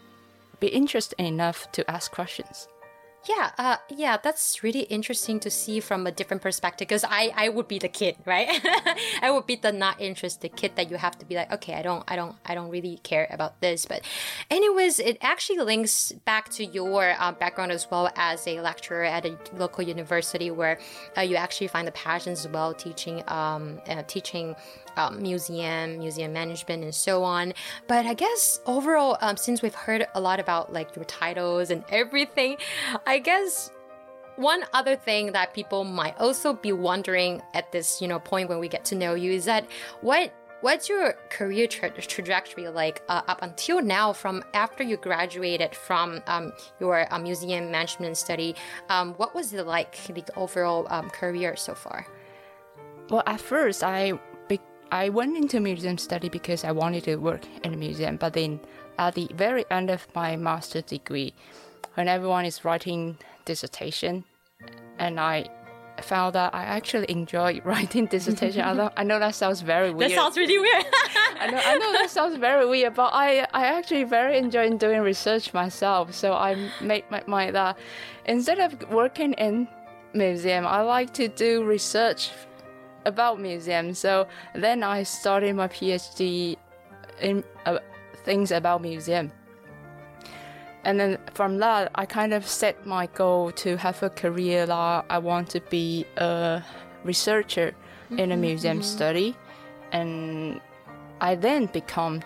be 0.60 0.68
interested 0.68 1.18
enough 1.20 1.70
to 1.72 1.90
ask 1.90 2.12
questions. 2.12 2.68
Yeah, 3.28 3.50
uh, 3.58 3.76
yeah, 3.90 4.16
that's 4.16 4.62
really 4.62 4.80
interesting 4.80 5.40
to 5.40 5.50
see 5.50 5.80
from 5.80 6.06
a 6.06 6.12
different 6.12 6.42
perspective 6.42 6.88
because 6.88 7.04
I, 7.04 7.30
I 7.36 7.50
would 7.50 7.68
be 7.68 7.78
the 7.78 7.88
kid, 7.88 8.16
right? 8.24 8.48
I 9.22 9.30
would 9.30 9.46
be 9.46 9.56
the 9.56 9.72
not 9.72 10.00
interested 10.00 10.56
kid 10.56 10.72
that 10.76 10.90
you 10.90 10.96
have 10.96 11.18
to 11.18 11.26
be 11.26 11.34
like, 11.34 11.52
okay, 11.52 11.74
I 11.74 11.82
don't, 11.82 12.02
I 12.08 12.16
don't, 12.16 12.34
I 12.46 12.54
don't 12.54 12.70
really 12.70 12.98
care 13.02 13.26
about 13.30 13.60
this. 13.60 13.84
But, 13.84 14.06
anyways, 14.50 15.00
it 15.00 15.18
actually 15.20 15.58
links 15.58 16.12
back 16.24 16.48
to 16.52 16.64
your 16.64 17.14
uh, 17.18 17.32
background 17.32 17.72
as 17.72 17.90
well 17.90 18.10
as 18.16 18.46
a 18.46 18.60
lecturer 18.60 19.04
at 19.04 19.26
a 19.26 19.36
local 19.54 19.84
university 19.84 20.50
where 20.50 20.78
uh, 21.18 21.20
you 21.20 21.36
actually 21.36 21.68
find 21.68 21.86
the 21.86 21.92
passions 21.92 22.46
as 22.46 22.50
well, 22.50 22.72
teaching, 22.72 23.22
um, 23.28 23.82
uh, 23.86 24.02
teaching 24.06 24.56
um, 24.96 25.22
museum, 25.22 25.98
museum 25.98 26.32
management, 26.32 26.84
and 26.84 26.94
so 26.94 27.22
on. 27.24 27.54
But 27.86 28.06
I 28.06 28.14
guess 28.14 28.60
overall, 28.66 29.16
um, 29.20 29.36
since 29.36 29.62
we've 29.62 29.74
heard 29.74 30.06
a 30.14 30.20
lot 30.20 30.40
about 30.40 30.72
like 30.72 30.94
your 30.96 31.04
titles 31.04 31.70
and 31.70 31.84
everything, 31.90 32.56
I 33.06 33.18
guess 33.18 33.70
one 34.36 34.64
other 34.72 34.96
thing 34.96 35.32
that 35.32 35.52
people 35.52 35.84
might 35.84 36.18
also 36.18 36.54
be 36.54 36.72
wondering 36.72 37.42
at 37.52 37.70
this 37.72 38.00
you 38.00 38.08
know 38.08 38.18
point 38.18 38.48
when 38.48 38.58
we 38.58 38.68
get 38.68 38.84
to 38.86 38.94
know 38.94 39.14
you 39.14 39.32
is 39.32 39.44
that 39.44 39.66
what 40.00 40.32
what's 40.60 40.88
your 40.88 41.14
career 41.30 41.66
tra 41.66 41.90
trajectory 41.90 42.68
like 42.68 43.02
uh, 43.08 43.22
up 43.28 43.42
until 43.42 43.82
now 43.82 44.12
from 44.12 44.42
after 44.54 44.82
you 44.82 44.96
graduated 44.96 45.74
from 45.74 46.22
um, 46.26 46.52
your 46.80 47.12
uh, 47.12 47.18
museum 47.18 47.70
management 47.70 48.16
study 48.16 48.54
um, 48.88 49.14
what 49.14 49.34
was 49.34 49.52
it 49.52 49.66
like 49.66 49.96
the 50.06 50.24
overall 50.36 50.86
um, 50.90 51.08
career 51.10 51.56
so 51.56 51.74
far 51.74 52.06
well 53.10 53.22
at 53.26 53.40
first 53.40 53.82
i 53.82 54.12
I 54.92 55.08
went 55.08 55.36
into 55.36 55.60
museum 55.60 55.98
study 55.98 56.28
because 56.28 56.64
I 56.64 56.72
wanted 56.72 57.04
to 57.04 57.16
work 57.16 57.42
in 57.62 57.74
a 57.74 57.76
museum, 57.76 58.16
but 58.16 58.32
then 58.32 58.60
at 58.98 59.14
the 59.14 59.28
very 59.34 59.64
end 59.70 59.90
of 59.90 60.06
my 60.14 60.36
master's 60.36 60.82
degree, 60.84 61.32
when 61.94 62.08
everyone 62.08 62.44
is 62.44 62.64
writing 62.64 63.16
dissertation, 63.44 64.24
and 64.98 65.20
I 65.20 65.48
found 66.02 66.34
that 66.34 66.54
I 66.54 66.64
actually 66.64 67.06
enjoy 67.08 67.60
writing 67.64 68.06
dissertation. 68.06 68.62
I, 68.62 68.72
know, 68.72 68.90
I 68.96 69.04
know 69.04 69.18
that 69.18 69.34
sounds 69.34 69.60
very 69.60 69.92
weird. 69.92 70.10
That 70.10 70.16
sounds 70.16 70.36
really 70.36 70.58
weird. 70.58 70.84
I 71.38 71.50
know, 71.50 71.60
I 71.64 71.78
know 71.78 71.92
that 71.92 72.10
sounds 72.10 72.36
very 72.36 72.66
weird, 72.66 72.94
but 72.94 73.10
I, 73.12 73.46
I 73.52 73.66
actually 73.66 74.04
very 74.04 74.38
enjoy 74.38 74.70
doing 74.70 75.00
research 75.00 75.54
myself. 75.54 76.14
So 76.14 76.32
I 76.32 76.70
made 76.80 77.04
my 77.10 77.22
mind 77.26 77.54
that 77.54 77.78
instead 78.24 78.58
of 78.58 78.90
working 78.90 79.34
in 79.34 79.68
museum, 80.14 80.66
I 80.66 80.82
like 80.82 81.14
to 81.14 81.28
do 81.28 81.64
research 81.64 82.30
about 83.04 83.40
museums. 83.40 83.98
So 83.98 84.26
then 84.54 84.82
I 84.82 85.02
started 85.02 85.54
my 85.56 85.68
PhD 85.68 86.56
in 87.20 87.44
uh, 87.66 87.78
things 88.24 88.50
about 88.50 88.82
museum. 88.82 89.32
And 90.84 90.98
then 90.98 91.18
from 91.34 91.58
that, 91.58 91.90
I 91.94 92.06
kind 92.06 92.32
of 92.32 92.46
set 92.46 92.86
my 92.86 93.06
goal 93.06 93.52
to 93.52 93.76
have 93.76 94.02
a 94.02 94.08
career 94.08 94.66
that 94.66 95.04
I 95.10 95.18
want 95.18 95.50
to 95.50 95.60
be 95.60 96.06
a 96.16 96.62
researcher 97.04 97.72
mm-hmm, 97.72 98.18
in 98.18 98.30
a 98.30 98.34
mm-hmm, 98.34 98.40
museum 98.40 98.78
mm-hmm. 98.78 98.96
study, 98.96 99.36
and 99.92 100.60
I 101.20 101.34
then 101.34 101.66
become 101.66 102.22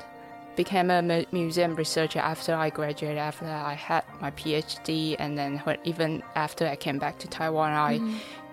became 0.55 0.89
a 0.89 1.27
museum 1.33 1.75
researcher 1.75 2.21
after 2.21 2.55
I 2.55 2.71
graduated. 2.71 3.19
After 3.19 3.47
I 3.47 3.75
had 3.75 4.05
my 4.21 4.31
PhD, 4.31 5.17
and 5.19 5.37
then 5.37 5.59
when, 5.59 5.79
even 5.83 6.23
after 6.37 6.69
I 6.69 6.77
came 6.77 7.01
back 7.01 7.19
to 7.21 7.27
Taiwan, 7.27 7.73
I 7.73 7.99
mm-hmm 7.99 8.44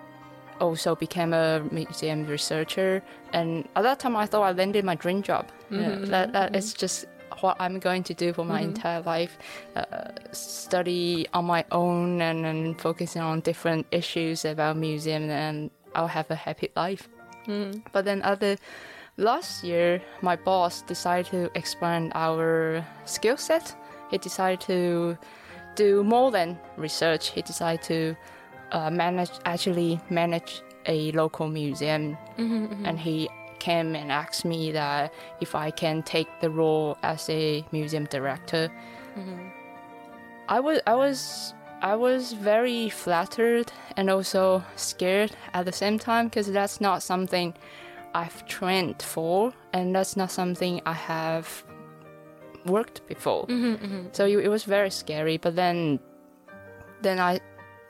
also 0.62 0.94
became 0.94 1.32
a 1.34 1.60
museum 1.70 2.26
researcher. 2.26 3.02
And 3.32 3.68
at 3.76 3.82
that 3.82 3.98
time, 3.98 4.16
I 4.16 4.26
thought 4.26 4.42
I 4.42 4.52
landed 4.52 4.84
my 4.84 4.94
dream 4.94 5.22
job. 5.22 5.50
Mm-hmm. 5.70 6.04
that 6.06 6.32
that 6.32 6.52
mm-hmm. 6.52 6.58
is 6.58 6.74
just 6.74 7.06
what 7.40 7.56
I'm 7.58 7.78
going 7.78 8.04
to 8.04 8.14
do 8.14 8.32
for 8.32 8.44
my 8.44 8.60
mm-hmm. 8.60 8.70
entire 8.70 9.02
life. 9.02 9.38
Uh, 9.74 10.12
study 10.32 11.26
on 11.32 11.44
my 11.44 11.64
own 11.72 12.22
and, 12.22 12.46
and 12.46 12.80
focusing 12.80 13.22
on 13.22 13.40
different 13.40 13.86
issues 13.90 14.44
about 14.44 14.76
museum, 14.76 15.30
and 15.30 15.70
I'll 15.94 16.14
have 16.18 16.30
a 16.30 16.36
happy 16.36 16.68
life. 16.76 17.08
Mm. 17.46 17.82
But 17.92 18.04
then 18.04 18.22
at 18.22 18.40
the 18.40 18.58
last 19.16 19.64
year, 19.64 20.00
my 20.20 20.36
boss 20.36 20.82
decided 20.82 21.26
to 21.32 21.50
expand 21.58 22.12
our 22.14 22.86
skill 23.04 23.36
set. 23.36 23.74
He 24.10 24.18
decided 24.18 24.60
to 24.62 25.18
do 25.74 26.04
more 26.04 26.30
than 26.30 26.58
research. 26.76 27.30
He 27.30 27.42
decided 27.42 27.82
to 27.84 28.16
uh, 28.72 28.90
manage 28.90 29.30
actually 29.44 30.00
manage 30.10 30.62
a 30.86 31.12
local 31.12 31.48
museum, 31.48 32.16
mm-hmm, 32.36 32.66
mm-hmm. 32.66 32.86
and 32.86 32.98
he 32.98 33.28
came 33.58 33.94
and 33.94 34.10
asked 34.10 34.44
me 34.44 34.72
that 34.72 35.14
if 35.40 35.54
I 35.54 35.70
can 35.70 36.02
take 36.02 36.28
the 36.40 36.50
role 36.50 36.98
as 37.02 37.30
a 37.30 37.64
museum 37.70 38.06
director. 38.06 38.68
Mm-hmm. 39.16 39.48
I 40.48 40.58
was 40.58 40.80
I 40.86 40.94
was 40.94 41.54
I 41.80 41.94
was 41.96 42.32
very 42.32 42.88
flattered 42.88 43.72
and 43.96 44.10
also 44.10 44.64
scared 44.76 45.32
at 45.54 45.64
the 45.64 45.72
same 45.72 45.98
time 45.98 46.26
because 46.26 46.50
that's 46.50 46.80
not 46.80 47.02
something 47.02 47.54
I've 48.14 48.46
trained 48.46 49.02
for, 49.02 49.52
and 49.72 49.94
that's 49.94 50.16
not 50.16 50.30
something 50.30 50.80
I 50.86 50.92
have 50.92 51.64
worked 52.66 53.06
before. 53.06 53.46
Mm-hmm, 53.46 53.84
mm-hmm. 53.84 54.06
So 54.12 54.26
it, 54.26 54.38
it 54.38 54.48
was 54.48 54.64
very 54.64 54.90
scary. 54.90 55.36
But 55.38 55.56
then, 55.56 55.98
then 57.00 57.18
I 57.18 57.40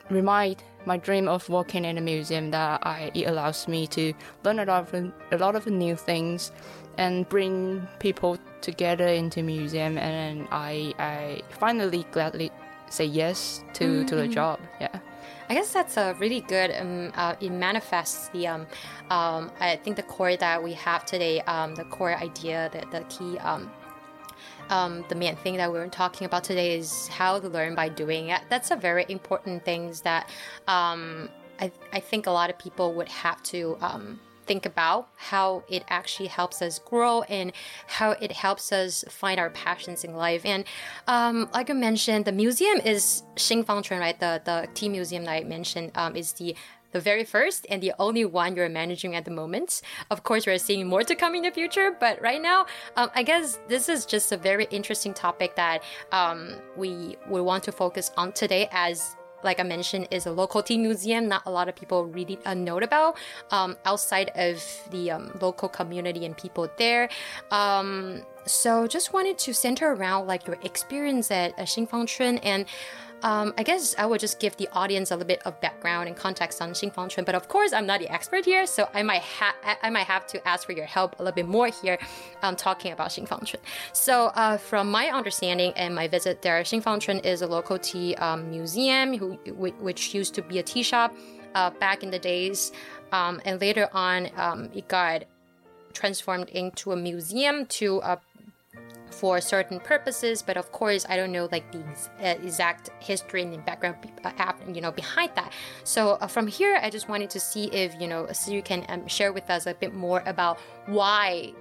remind 0.09 0.63
my 0.85 0.97
dream 0.97 1.27
of 1.27 1.47
working 1.49 1.85
in 1.85 1.97
a 1.97 2.01
museum 2.01 2.51
that 2.51 2.85
I, 2.85 3.11
it 3.13 3.25
allows 3.25 3.67
me 3.67 3.87
to 3.87 4.13
learn 4.43 4.59
a 4.59 4.65
lot 4.65 4.93
of 4.93 5.11
a 5.31 5.37
lot 5.37 5.55
of 5.55 5.67
new 5.67 5.95
things 5.95 6.51
and 6.97 7.27
bring 7.29 7.87
people 7.99 8.37
together 8.61 9.07
into 9.07 9.41
museum 9.43 9.97
and 9.97 10.47
I 10.51 10.93
I 10.99 11.41
finally 11.49 12.05
gladly 12.11 12.51
say 12.89 13.05
yes 13.05 13.63
to 13.73 13.85
mm-hmm. 13.85 14.05
to 14.05 14.15
the 14.15 14.23
mm-hmm. 14.23 14.31
job 14.31 14.59
yeah 14.79 14.99
I 15.49 15.55
guess 15.55 15.73
that's 15.73 15.97
a 15.97 16.15
really 16.19 16.41
good. 16.41 16.71
Um, 16.71 17.11
uh, 17.15 17.35
it 17.39 17.51
manifests 17.51 18.29
the. 18.29 18.47
Um, 18.47 18.61
um, 19.09 19.51
I 19.59 19.75
think 19.75 19.97
the 19.97 20.03
core 20.03 20.37
that 20.37 20.63
we 20.63 20.73
have 20.73 21.05
today. 21.05 21.41
Um, 21.41 21.75
the 21.75 21.83
core 21.83 22.15
idea, 22.15 22.69
the 22.71 22.85
the 22.97 23.03
key 23.05 23.37
um, 24.69 25.05
the 25.09 25.15
main 25.15 25.35
thing 25.37 25.57
that 25.57 25.71
we 25.71 25.79
are 25.79 25.87
talking 25.87 26.25
about 26.25 26.43
today 26.43 26.77
is 26.77 27.07
how 27.07 27.39
to 27.39 27.47
learn 27.47 27.75
by 27.75 27.89
doing. 27.89 28.29
It. 28.29 28.41
That's 28.49 28.71
a 28.71 28.75
very 28.75 29.05
important 29.09 29.65
thing 29.65 29.93
that 30.03 30.29
um, 30.67 31.29
I, 31.59 31.71
I 31.91 31.99
think 31.99 32.27
a 32.27 32.31
lot 32.31 32.49
of 32.49 32.57
people 32.57 32.93
would 32.93 33.09
have 33.09 33.41
to 33.43 33.77
um, 33.81 34.19
think 34.45 34.65
about 34.65 35.07
how 35.15 35.63
it 35.69 35.83
actually 35.89 36.27
helps 36.27 36.61
us 36.61 36.79
grow 36.79 37.21
and 37.23 37.51
how 37.87 38.11
it 38.11 38.31
helps 38.31 38.71
us 38.71 39.03
find 39.09 39.39
our 39.39 39.49
passions 39.49 40.03
in 40.03 40.15
life. 40.15 40.45
And 40.45 40.65
um, 41.07 41.49
like 41.53 41.69
I 41.69 41.73
mentioned, 41.73 42.25
the 42.25 42.31
museum 42.31 42.79
is 42.83 43.23
Xinfangchun, 43.35 43.99
right? 43.99 44.19
The 44.19 44.41
the 44.43 44.67
tea 44.73 44.89
museum 44.89 45.25
that 45.25 45.31
I 45.31 45.43
mentioned 45.43 45.91
um, 45.95 46.15
is 46.15 46.33
the 46.33 46.55
the 46.93 46.99
very 46.99 47.23
first 47.23 47.65
and 47.69 47.81
the 47.81 47.93
only 47.99 48.25
one 48.25 48.55
you're 48.55 48.69
managing 48.69 49.15
at 49.15 49.25
the 49.25 49.31
moment. 49.31 49.81
Of 50.09 50.23
course, 50.23 50.45
we're 50.45 50.57
seeing 50.57 50.87
more 50.87 51.03
to 51.03 51.15
come 51.15 51.35
in 51.35 51.43
the 51.43 51.51
future, 51.51 51.95
but 51.99 52.21
right 52.21 52.41
now, 52.41 52.65
um, 52.95 53.09
I 53.15 53.23
guess 53.23 53.59
this 53.67 53.89
is 53.89 54.05
just 54.05 54.31
a 54.31 54.37
very 54.37 54.65
interesting 54.71 55.13
topic 55.13 55.55
that 55.55 55.83
um, 56.11 56.55
we 56.77 57.17
we 57.29 57.41
want 57.41 57.63
to 57.63 57.71
focus 57.71 58.11
on 58.17 58.31
today 58.31 58.69
as 58.71 59.15
like 59.43 59.59
I 59.59 59.63
mentioned, 59.63 60.07
is 60.11 60.25
a 60.25 60.31
local 60.31 60.63
tea 60.63 60.77
museum. 60.77 61.27
Not 61.27 61.43
a 61.45 61.51
lot 61.51 61.67
of 61.67 61.75
people 61.75 62.05
really 62.05 62.39
uh, 62.45 62.53
know 62.53 62.79
about 62.79 63.17
um, 63.51 63.77
outside 63.85 64.31
of 64.35 64.63
the 64.91 65.11
um, 65.11 65.37
local 65.41 65.69
community 65.69 66.25
and 66.25 66.37
people 66.37 66.69
there. 66.77 67.09
Um, 67.51 68.23
so 68.45 68.87
just 68.87 69.13
wanted 69.13 69.37
to 69.39 69.53
center 69.53 69.91
around 69.91 70.27
like 70.27 70.47
your 70.47 70.57
experience 70.63 71.31
at 71.31 71.57
uh, 71.57 71.63
Xinfangchun 71.63 72.39
and 72.43 72.65
um, 73.23 73.53
I 73.57 73.63
guess 73.63 73.95
I 73.97 74.05
would 74.05 74.19
just 74.19 74.39
give 74.39 74.57
the 74.57 74.67
audience 74.73 75.09
a 75.09 75.15
little 75.15 75.27
bit 75.27 75.41
of 75.45 75.59
background 75.61 76.07
and 76.07 76.15
context 76.15 76.61
on 76.61 76.71
Xinfangchun, 76.71 77.25
but 77.25 77.35
of 77.35 77.47
course 77.47 77.71
I'm 77.73 77.85
not 77.85 78.01
the 78.01 78.09
expert 78.09 78.45
here, 78.45 78.65
so 78.67 78.89
I 78.93 79.01
might 79.01 79.21
ha- 79.21 79.55
I 79.81 79.89
might 79.89 80.07
have 80.07 80.27
to 80.27 80.47
ask 80.47 80.65
for 80.65 80.73
your 80.73 80.85
help 80.85 81.19
a 81.19 81.23
little 81.23 81.35
bit 81.35 81.47
more 81.47 81.67
here, 81.67 81.97
um, 82.41 82.55
talking 82.55 82.91
about 82.91 83.09
Xinfangchun. 83.09 83.59
So 83.93 84.27
uh, 84.35 84.57
from 84.57 84.91
my 84.91 85.07
understanding 85.07 85.71
and 85.75 85.95
my 85.95 86.07
visit 86.07 86.41
there, 86.41 86.61
Xinfangchun 86.63 87.25
is 87.25 87.41
a 87.41 87.47
local 87.47 87.79
tea 87.79 88.15
um, 88.15 88.49
museum 88.49 89.17
who, 89.17 89.33
which 89.79 90.13
used 90.13 90.35
to 90.35 90.41
be 90.41 90.59
a 90.59 90.63
tea 90.63 90.83
shop 90.83 91.15
uh, 91.55 91.69
back 91.69 92.03
in 92.03 92.11
the 92.11 92.19
days, 92.19 92.71
um, 93.13 93.41
and 93.45 93.61
later 93.61 93.89
on 93.93 94.29
um, 94.35 94.69
it 94.73 94.87
got 94.87 95.23
transformed 95.93 96.49
into 96.49 96.91
a 96.91 96.95
museum 96.95 97.65
to 97.67 98.01
uh, 98.01 98.17
for 99.13 99.39
certain 99.39 99.79
purposes 99.79 100.41
but 100.41 100.57
of 100.57 100.71
course 100.71 101.05
i 101.09 101.15
don't 101.15 101.31
know 101.31 101.47
like 101.51 101.71
the 101.71 101.79
uh, 102.19 102.35
exact 102.43 102.89
history 102.99 103.41
and 103.43 103.53
the 103.53 103.57
background 103.59 103.95
uh, 104.23 104.53
you 104.67 104.81
know 104.81 104.91
behind 104.91 105.31
that. 105.35 105.51
So 105.83 106.17
uh, 106.21 106.27
from 106.27 106.47
here 106.47 106.79
i 106.81 106.89
just 106.89 107.07
wanted 107.07 107.29
to 107.31 107.39
see 107.39 107.65
if 107.65 107.99
you 107.99 108.07
know 108.07 108.27
so 108.31 108.51
you 108.51 108.61
can 108.61 108.85
um, 108.89 109.07
share 109.07 109.31
with 109.31 109.49
us 109.49 109.65
a 109.67 109.73
bit 109.73 109.93
more 109.93 110.23
about 110.25 110.59
why 110.87 111.53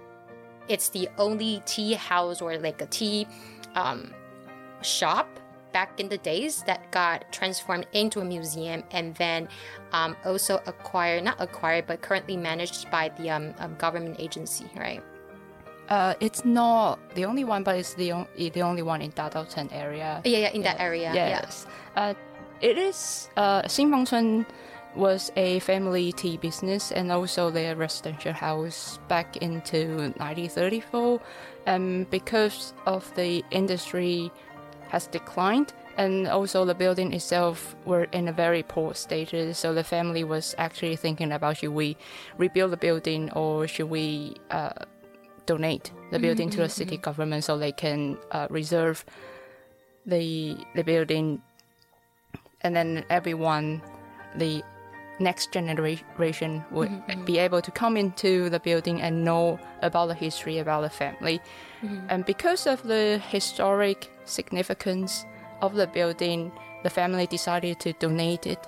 it's 0.68 0.88
the 0.90 1.08
only 1.18 1.62
tea 1.66 1.94
house 1.94 2.40
or 2.40 2.58
like 2.58 2.80
a 2.80 2.86
tea 2.86 3.26
um, 3.74 4.12
shop 4.82 5.28
back 5.72 5.98
in 5.98 6.08
the 6.08 6.18
days 6.18 6.62
that 6.64 6.90
got 6.92 7.30
transformed 7.32 7.86
into 7.92 8.20
a 8.20 8.24
museum 8.24 8.82
and 8.90 9.14
then 9.16 9.48
um, 9.92 10.16
also 10.24 10.60
acquired 10.66 11.24
not 11.24 11.40
acquired 11.40 11.86
but 11.86 12.00
currently 12.02 12.36
managed 12.36 12.90
by 12.90 13.08
the 13.18 13.30
um, 13.30 13.54
um 13.58 13.74
government 13.76 14.16
agency 14.18 14.66
right 14.76 15.02
uh, 15.92 16.14
it's 16.20 16.42
not 16.44 16.98
the 17.14 17.26
only 17.26 17.44
one, 17.44 17.62
but 17.62 17.76
it's 17.76 17.92
the, 17.94 18.12
on, 18.12 18.26
the 18.36 18.62
only 18.62 18.80
one 18.80 19.02
in 19.02 19.12
Dadao 19.12 19.44
area. 19.72 20.22
Yeah, 20.24 20.38
yeah, 20.38 20.48
in 20.48 20.62
yeah. 20.62 20.72
that 20.72 20.80
area. 20.80 21.12
Yes. 21.12 21.66
Yeah. 21.96 22.02
Uh, 22.02 22.14
it 22.62 22.78
is 22.78 23.28
uh, 23.36 23.62
Xinfangchun 23.62 24.46
was 24.96 25.30
a 25.36 25.58
family 25.60 26.12
tea 26.12 26.38
business 26.38 26.92
and 26.92 27.12
also 27.12 27.50
their 27.50 27.76
residential 27.76 28.32
house 28.32 28.98
back 29.08 29.36
into 29.38 30.12
1934. 30.16 31.20
And 31.66 32.08
because 32.08 32.72
of 32.86 33.14
the 33.14 33.44
industry 33.50 34.30
has 34.88 35.06
declined, 35.08 35.74
and 35.98 36.26
also 36.26 36.64
the 36.64 36.74
building 36.74 37.12
itself 37.12 37.76
were 37.84 38.04
in 38.12 38.28
a 38.28 38.32
very 38.32 38.62
poor 38.62 38.94
status. 38.94 39.58
So 39.58 39.74
the 39.74 39.84
family 39.84 40.24
was 40.24 40.54
actually 40.56 40.96
thinking 40.96 41.32
about 41.32 41.58
should 41.58 41.74
we 41.74 41.98
rebuild 42.38 42.72
the 42.72 42.78
building 42.78 43.30
or 43.32 43.68
should 43.68 43.90
we 43.90 44.36
uh, 44.50 44.72
donate 45.46 45.92
the 46.10 46.18
building 46.18 46.48
mm-hmm, 46.48 46.56
to 46.56 46.62
the 46.62 46.68
mm-hmm, 46.68 46.72
city 46.72 46.96
mm-hmm. 46.96 47.02
government 47.02 47.44
so 47.44 47.58
they 47.58 47.72
can 47.72 48.18
uh, 48.30 48.46
reserve 48.50 49.04
the 50.06 50.56
the 50.74 50.82
building, 50.82 51.42
and 52.62 52.74
then 52.74 53.04
everyone, 53.10 53.82
the 54.36 54.62
next 55.20 55.52
generation 55.52 56.64
would 56.70 56.88
mm-hmm. 56.88 57.24
be 57.24 57.38
able 57.38 57.62
to 57.62 57.70
come 57.70 57.96
into 57.96 58.50
the 58.50 58.58
building 58.58 59.00
and 59.00 59.24
know 59.24 59.58
about 59.82 60.08
the 60.08 60.14
history 60.14 60.58
about 60.58 60.82
the 60.82 60.90
family. 60.90 61.40
Mm-hmm. 61.82 62.06
And 62.08 62.24
because 62.24 62.66
of 62.66 62.82
the 62.82 63.20
historic 63.28 64.10
significance 64.24 65.24
of 65.60 65.74
the 65.74 65.86
building, 65.86 66.50
the 66.82 66.90
family 66.90 67.26
decided 67.26 67.78
to 67.80 67.92
donate 67.94 68.46
it, 68.46 68.58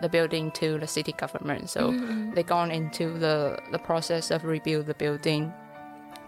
the 0.00 0.08
building 0.08 0.50
to 0.52 0.78
the 0.78 0.86
city 0.86 1.12
government. 1.12 1.68
So 1.68 1.90
mm-hmm. 1.90 2.32
they 2.34 2.42
gone 2.42 2.70
into 2.70 3.18
the, 3.18 3.58
the 3.70 3.78
process 3.78 4.30
of 4.30 4.44
rebuild 4.44 4.86
the 4.86 4.94
building. 4.94 5.52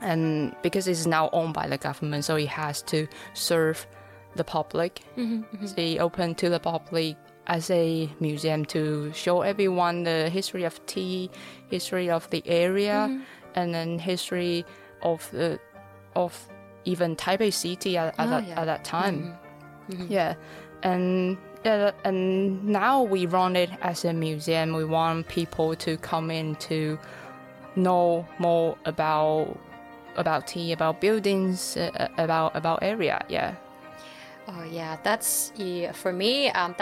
And 0.00 0.54
because 0.62 0.88
it's 0.88 1.06
now 1.06 1.30
owned 1.32 1.54
by 1.54 1.68
the 1.68 1.78
government, 1.78 2.24
so 2.24 2.36
it 2.36 2.48
has 2.48 2.82
to 2.82 3.06
serve 3.34 3.86
the 4.34 4.44
public. 4.44 5.02
Mm-hmm, 5.16 5.42
mm-hmm. 5.42 5.66
They 5.76 5.98
open 5.98 6.34
to 6.36 6.48
the 6.48 6.58
public 6.58 7.16
as 7.46 7.70
a 7.70 8.08
museum 8.20 8.64
to 8.66 9.12
show 9.12 9.42
everyone 9.42 10.04
the 10.04 10.30
history 10.30 10.64
of 10.64 10.84
tea, 10.86 11.30
history 11.70 12.10
of 12.10 12.28
the 12.30 12.42
area, 12.46 13.08
mm-hmm. 13.08 13.22
and 13.54 13.74
then 13.74 13.98
history 13.98 14.64
of 15.02 15.28
the 15.32 15.58
of 16.14 16.48
even 16.84 17.16
Taipei 17.16 17.52
City 17.52 17.96
at, 17.96 18.14
at, 18.18 18.26
oh, 18.26 18.30
that, 18.30 18.48
yeah. 18.48 18.60
at 18.60 18.64
that 18.64 18.84
time. 18.84 19.36
Mm-hmm. 19.88 19.92
mm-hmm. 19.92 20.12
Yeah, 20.12 20.34
and 20.82 21.38
uh, 21.64 21.92
and 22.04 22.64
now 22.64 23.02
we 23.02 23.26
run 23.26 23.56
it 23.56 23.70
as 23.82 24.04
a 24.04 24.12
museum. 24.12 24.74
We 24.74 24.84
want 24.84 25.28
people 25.28 25.74
to 25.76 25.96
come 25.98 26.30
in 26.30 26.56
to 26.56 26.98
know 27.76 28.26
more 28.38 28.76
about 28.84 29.58
about 30.16 30.46
tea, 30.46 30.72
about 30.72 31.00
buildings, 31.00 31.76
uh, 31.76 32.08
about 32.18 32.54
about 32.56 32.82
area. 32.82 33.24
Yeah. 33.28 33.54
Oh 34.48 34.64
yeah, 34.64 34.98
that's 35.04 35.52
yeah, 35.56 35.92
for 35.92 36.12
me. 36.12 36.50
Um, 36.50 36.74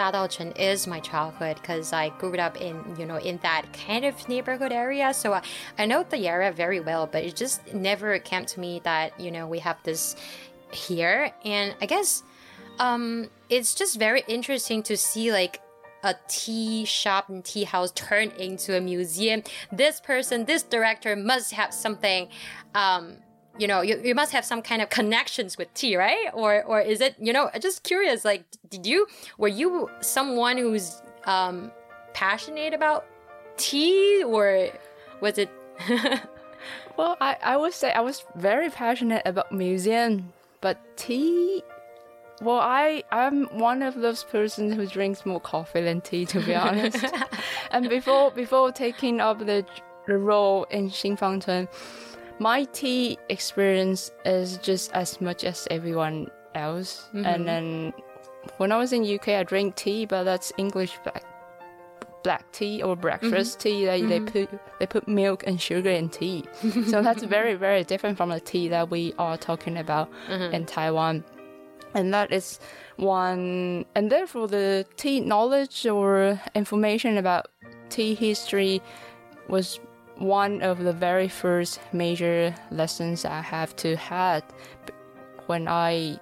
is 0.55 0.87
my 0.87 0.99
childhood 0.99 1.57
because 1.61 1.93
I 1.93 2.09
grew 2.09 2.35
up 2.37 2.59
in 2.59 2.83
you 2.97 3.05
know 3.05 3.17
in 3.17 3.37
that 3.43 3.65
kind 3.73 4.03
of 4.03 4.27
neighborhood 4.27 4.71
area. 4.71 5.13
So 5.13 5.33
I, 5.33 5.43
I 5.77 5.85
know 5.85 6.03
the 6.03 6.27
area 6.27 6.51
very 6.51 6.79
well, 6.79 7.07
but 7.07 7.23
it 7.23 7.35
just 7.35 7.73
never 7.73 8.17
came 8.19 8.45
to 8.45 8.59
me 8.59 8.81
that 8.83 9.19
you 9.19 9.31
know 9.31 9.47
we 9.47 9.59
have 9.59 9.77
this 9.83 10.15
here. 10.71 11.31
And 11.45 11.75
I 11.81 11.85
guess 11.85 12.23
um, 12.79 13.29
it's 13.49 13.75
just 13.75 13.99
very 13.99 14.23
interesting 14.27 14.81
to 14.83 14.97
see 14.97 15.31
like 15.31 15.61
a 16.03 16.15
tea 16.27 16.85
shop 16.85 17.29
and 17.29 17.43
tea 17.43 17.63
house 17.63 17.91
turned 17.91 18.33
into 18.33 18.75
a 18.75 18.81
museum. 18.81 19.43
This 19.71 19.99
person, 19.99 20.45
this 20.45 20.63
director 20.63 21.15
must 21.15 21.53
have 21.53 21.73
something. 21.73 22.29
Um, 22.75 23.17
you 23.57 23.67
know, 23.67 23.81
you, 23.81 23.99
you 24.03 24.15
must 24.15 24.31
have 24.31 24.45
some 24.45 24.61
kind 24.61 24.81
of 24.81 24.89
connections 24.89 25.57
with 25.57 25.73
tea, 25.73 25.97
right? 25.97 26.27
Or 26.33 26.63
or 26.63 26.79
is 26.79 27.01
it, 27.01 27.15
you 27.19 27.33
know, 27.33 27.49
just 27.59 27.83
curious, 27.83 28.23
like 28.23 28.43
did 28.69 28.85
you 28.85 29.07
were 29.37 29.49
you 29.49 29.89
someone 29.99 30.57
who's 30.57 31.01
um 31.25 31.71
passionate 32.13 32.73
about 32.73 33.05
tea 33.57 34.23
or 34.23 34.69
was 35.19 35.37
it 35.37 35.49
Well, 36.97 37.17
I, 37.21 37.37
I 37.41 37.57
would 37.57 37.73
say 37.73 37.91
I 37.91 38.01
was 38.01 38.23
very 38.35 38.69
passionate 38.69 39.23
about 39.25 39.51
museum, 39.51 40.33
but 40.59 40.77
tea 40.97 41.63
well, 42.41 42.59
I 42.59 43.03
I'm 43.11 43.45
one 43.57 43.81
of 43.83 43.95
those 43.95 44.23
persons 44.23 44.73
who 44.73 44.85
drinks 44.87 45.25
more 45.25 45.39
coffee 45.39 45.81
than 45.81 46.01
tea, 46.01 46.25
to 46.25 46.39
be 46.41 46.55
honest. 46.67 47.05
and 47.71 47.87
before 47.87 48.31
before 48.31 48.71
taking 48.71 49.21
up 49.21 49.39
the 49.39 49.65
the 50.07 50.17
role 50.17 50.63
in 50.65 50.89
Xinfangchun, 50.89 51.67
my 52.39 52.63
tea 52.65 53.17
experience 53.29 54.11
is 54.25 54.57
just 54.57 54.91
as 54.93 55.21
much 55.21 55.43
as 55.43 55.67
everyone 55.69 56.31
else. 56.55 57.07
Mm-hmm. 57.13 57.25
And 57.25 57.47
then 57.47 57.93
when 58.57 58.71
I 58.71 58.77
was 58.77 58.91
in 58.91 59.03
UK, 59.03 59.29
I 59.29 59.43
drink 59.43 59.75
tea, 59.75 60.05
but 60.05 60.23
that's 60.23 60.51
English 60.57 60.97
black 61.03 61.23
black 62.23 62.51
tea 62.51 62.83
or 62.83 62.95
breakfast 62.95 63.59
mm-hmm. 63.59 63.69
tea. 63.69 63.85
They, 63.85 64.01
mm-hmm. 64.01 64.09
they 64.09 64.45
put 64.45 64.59
they 64.79 64.87
put 64.87 65.07
milk 65.07 65.43
and 65.45 65.61
sugar 65.61 65.91
in 65.91 66.09
tea, 66.09 66.43
so 66.87 67.03
that's 67.03 67.23
very 67.37 67.53
very 67.53 67.83
different 67.83 68.17
from 68.17 68.29
the 68.29 68.39
tea 68.39 68.67
that 68.69 68.89
we 68.89 69.13
are 69.19 69.37
talking 69.37 69.77
about 69.77 70.09
mm-hmm. 70.27 70.55
in 70.55 70.65
Taiwan. 70.65 71.23
And 71.93 72.13
that 72.13 72.31
is 72.31 72.59
one, 72.97 73.85
and 73.95 74.11
therefore 74.11 74.47
the 74.47 74.85
tea 74.95 75.19
knowledge 75.19 75.85
or 75.85 76.39
information 76.55 77.17
about 77.17 77.47
tea 77.89 78.15
history 78.15 78.81
was 79.47 79.79
one 80.17 80.61
of 80.61 80.83
the 80.83 80.93
very 80.93 81.27
first 81.27 81.79
major 81.91 82.55
lessons 82.69 83.25
I 83.25 83.41
have 83.41 83.75
to 83.77 83.95
had 83.95 84.43
when 85.47 85.67
I 85.67 86.19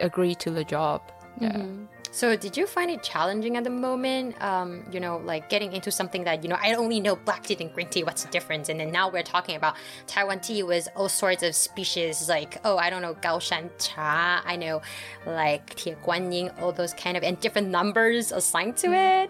agreed 0.00 0.40
to 0.40 0.50
the 0.50 0.64
job. 0.64 1.02
Yeah. 1.40 1.52
Mm-hmm. 1.52 1.84
So, 2.14 2.36
did 2.36 2.56
you 2.56 2.68
find 2.68 2.92
it 2.92 3.02
challenging 3.02 3.56
at 3.56 3.64
the 3.64 3.70
moment? 3.70 4.40
Um, 4.40 4.84
you 4.92 5.00
know, 5.00 5.16
like 5.24 5.48
getting 5.48 5.72
into 5.72 5.90
something 5.90 6.22
that 6.22 6.44
you 6.44 6.48
know 6.48 6.56
I 6.62 6.74
only 6.74 7.00
know 7.00 7.16
black 7.16 7.42
tea 7.42 7.56
and 7.58 7.74
green 7.74 7.88
tea. 7.88 8.04
What's 8.04 8.22
the 8.22 8.30
difference? 8.30 8.68
And 8.68 8.78
then 8.78 8.92
now 8.92 9.10
we're 9.10 9.24
talking 9.24 9.56
about 9.56 9.74
Taiwan 10.06 10.38
tea 10.38 10.62
with 10.62 10.86
all 10.94 11.08
sorts 11.08 11.42
of 11.42 11.56
species. 11.56 12.28
Like, 12.28 12.60
oh, 12.64 12.76
I 12.76 12.88
don't 12.88 13.02
know 13.02 13.14
Gaoshan 13.14 13.68
cha. 13.80 14.44
I 14.46 14.54
know 14.54 14.80
like 15.26 15.74
Tie 15.74 15.96
Guanyin, 16.04 16.56
all 16.62 16.70
those 16.70 16.94
kind 16.94 17.16
of 17.16 17.24
and 17.24 17.40
different 17.40 17.66
numbers 17.70 18.30
assigned 18.30 18.76
to 18.76 18.86
mm. 18.86 19.28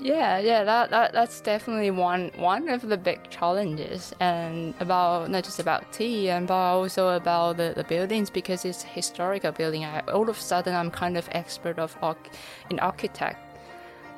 Yeah, 0.00 0.38
yeah, 0.38 0.64
that, 0.64 0.88
that 0.90 1.12
that's 1.12 1.42
definitely 1.42 1.90
one 1.90 2.30
one 2.36 2.70
of 2.70 2.80
the 2.88 2.96
big 2.96 3.28
challenges, 3.28 4.14
and 4.18 4.72
about 4.80 5.28
not 5.30 5.44
just 5.44 5.58
about 5.60 5.92
tea, 5.92 6.30
and 6.30 6.46
but 6.46 6.54
also 6.54 7.08
about 7.10 7.58
the, 7.58 7.74
the 7.76 7.84
buildings 7.84 8.30
because 8.30 8.64
it's 8.64 8.82
historical 8.82 9.52
building. 9.52 9.84
I, 9.84 10.00
all 10.08 10.30
of 10.30 10.38
a 10.38 10.40
sudden, 10.40 10.74
I'm 10.74 10.90
kind 10.90 11.18
of 11.18 11.28
expert 11.32 11.78
of 11.78 11.94
in 12.70 12.78
architect. 12.78 13.38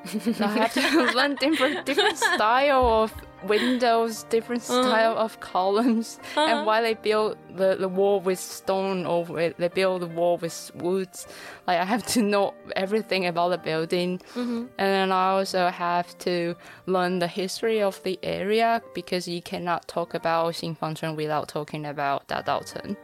I 0.41 0.69
have 0.69 0.73
to 0.75 1.13
learn 1.17 1.35
different 1.37 1.85
different 1.85 2.19
style 2.19 2.87
of 2.87 3.13
windows, 3.45 4.25
different 4.25 4.63
uh-huh. 4.63 4.83
style 4.83 5.13
uh-huh. 5.13 5.25
of 5.25 5.41
columns, 5.41 6.19
uh-huh. 6.37 6.41
and 6.41 6.67
why 6.67 6.81
they 6.81 6.95
build 6.95 7.37
the, 7.55 7.77
the 7.77 7.89
wall 7.89 8.21
with 8.21 8.39
stone 8.39 9.07
or 9.07 9.25
they 9.27 9.69
build 9.69 10.03
the 10.03 10.07
wall 10.07 10.39
with 10.39 10.71
woods. 10.75 11.27
Like 11.67 11.79
I 11.79 11.85
have 11.85 12.07
to 12.09 12.23
know 12.23 12.55
everything 12.77 13.27
about 13.27 13.51
the 13.51 13.59
building, 13.59 14.19
mm-hmm. 14.35 14.67
and 14.79 14.89
then 14.97 15.13
I 15.13 15.31
also 15.31 15.69
have 15.69 16.17
to 16.19 16.57
learn 16.87 17.19
the 17.19 17.29
history 17.29 17.83
of 17.83 18.03
the 18.03 18.19
area 18.23 18.83
because 18.95 19.29
you 19.29 19.43
cannot 19.43 19.89
talk 19.89 20.15
about 20.15 20.55
Xinfangchun 20.55 21.17
without 21.17 21.49
talking 21.49 21.87
about 21.87 22.29
Dadaocheng. 22.29 22.97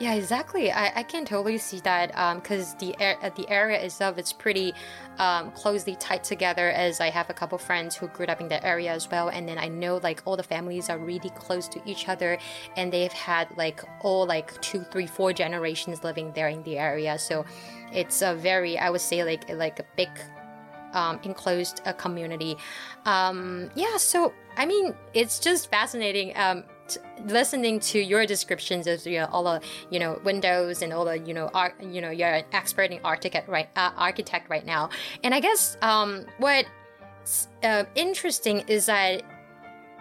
Yeah, 0.00 0.14
exactly. 0.14 0.70
I, 0.70 1.00
I 1.00 1.02
can 1.02 1.24
totally 1.24 1.58
see 1.58 1.80
that 1.80 2.10
because 2.36 2.72
um, 2.72 2.78
the 2.78 2.94
uh, 3.04 3.30
the 3.30 3.50
area 3.50 3.80
itself 3.82 4.16
is 4.16 4.32
pretty 4.32 4.72
um, 5.18 5.50
closely 5.50 5.96
tied 5.96 6.22
together. 6.22 6.70
As 6.70 7.00
I 7.00 7.10
have 7.10 7.28
a 7.30 7.34
couple 7.34 7.58
friends 7.58 7.96
who 7.96 8.06
grew 8.06 8.26
up 8.26 8.40
in 8.40 8.46
the 8.46 8.64
area 8.64 8.92
as 8.92 9.10
well, 9.10 9.28
and 9.28 9.48
then 9.48 9.58
I 9.58 9.66
know 9.66 9.96
like 9.96 10.22
all 10.24 10.36
the 10.36 10.44
families 10.44 10.88
are 10.88 10.98
really 10.98 11.30
close 11.30 11.66
to 11.68 11.80
each 11.84 12.08
other, 12.08 12.38
and 12.76 12.92
they've 12.92 13.12
had 13.12 13.48
like 13.56 13.82
all 14.00 14.24
like 14.24 14.60
two, 14.60 14.84
three, 14.92 15.08
four 15.08 15.32
generations 15.32 16.04
living 16.04 16.30
there 16.32 16.48
in 16.48 16.62
the 16.62 16.78
area. 16.78 17.18
So 17.18 17.44
it's 17.92 18.22
a 18.22 18.36
very, 18.36 18.78
I 18.78 18.90
would 18.90 19.00
say 19.00 19.24
like 19.24 19.50
like 19.50 19.80
a 19.80 19.84
big 19.96 20.10
um, 20.92 21.18
enclosed 21.24 21.82
uh, 21.86 21.92
community. 21.94 22.56
Um, 23.04 23.70
yeah, 23.74 23.96
so 23.96 24.32
I 24.56 24.64
mean, 24.64 24.94
it's 25.12 25.40
just 25.40 25.70
fascinating. 25.70 26.36
Listening 27.24 27.80
to 27.80 27.98
your 27.98 28.26
descriptions 28.26 28.86
of 28.86 29.06
you 29.06 29.18
know, 29.18 29.28
all 29.32 29.44
the 29.44 29.60
you 29.90 29.98
know 29.98 30.20
windows 30.24 30.82
and 30.82 30.92
all 30.92 31.04
the 31.04 31.18
you 31.18 31.34
know 31.34 31.50
art 31.54 31.74
you 31.82 32.00
know 32.00 32.10
you're 32.10 32.28
an 32.28 32.44
expert 32.52 32.90
in 32.90 33.00
architect 33.04 33.48
right 33.48 33.68
uh, 33.76 33.90
architect 33.96 34.48
right 34.48 34.64
now 34.64 34.88
and 35.24 35.34
i 35.34 35.40
guess 35.40 35.76
um, 35.82 36.24
what 36.38 36.64
uh, 37.62 37.84
interesting 37.94 38.60
is 38.68 38.86
that 38.86 39.22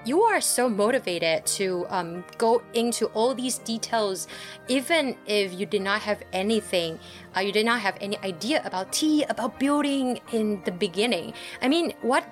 you 0.05 0.21
are 0.21 0.39
so 0.39 0.69
motivated 0.69 1.45
to 1.45 1.85
um, 1.89 2.23
go 2.37 2.61
into 2.73 3.07
all 3.07 3.35
these 3.35 3.57
details, 3.57 4.27
even 4.67 5.17
if 5.25 5.59
you 5.59 5.65
did 5.65 5.81
not 5.81 6.01
have 6.01 6.21
anything, 6.31 6.99
uh, 7.35 7.41
you 7.41 7.51
did 7.51 7.65
not 7.65 7.81
have 7.81 7.97
any 7.99 8.17
idea 8.19 8.61
about 8.63 8.93
tea, 8.93 9.23
about 9.23 9.59
building 9.59 10.21
in 10.31 10.61
the 10.63 10.71
beginning. 10.71 11.33
I 11.61 11.67
mean, 11.67 11.93
what? 12.01 12.23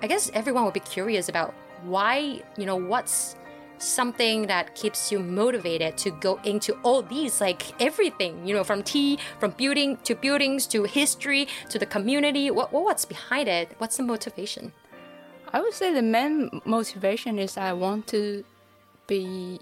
I 0.00 0.06
guess 0.06 0.30
everyone 0.34 0.64
would 0.64 0.74
be 0.74 0.80
curious 0.80 1.28
about 1.28 1.54
why, 1.82 2.42
you 2.56 2.66
know, 2.66 2.76
what's 2.76 3.36
something 3.82 4.46
that 4.46 4.74
keeps 4.74 5.10
you 5.10 5.18
motivated 5.18 5.96
to 5.98 6.10
go 6.10 6.40
into 6.44 6.74
all 6.82 7.02
these, 7.02 7.40
like 7.40 7.80
everything, 7.80 8.46
you 8.46 8.54
know, 8.54 8.64
from 8.64 8.82
tea, 8.82 9.18
from 9.40 9.52
building 9.52 9.96
to 10.04 10.14
buildings 10.14 10.66
to 10.68 10.84
history 10.84 11.48
to 11.68 11.78
the 11.78 11.86
community? 11.86 12.50
What, 12.50 12.72
what's 12.72 13.04
behind 13.04 13.48
it? 13.48 13.74
What's 13.78 13.96
the 13.96 14.02
motivation? 14.02 14.72
I 15.52 15.60
would 15.60 15.74
say 15.74 15.92
the 15.92 16.02
main 16.02 16.62
motivation 16.64 17.38
is 17.38 17.56
I 17.56 17.72
want 17.74 18.06
to 18.08 18.44
be 19.06 19.60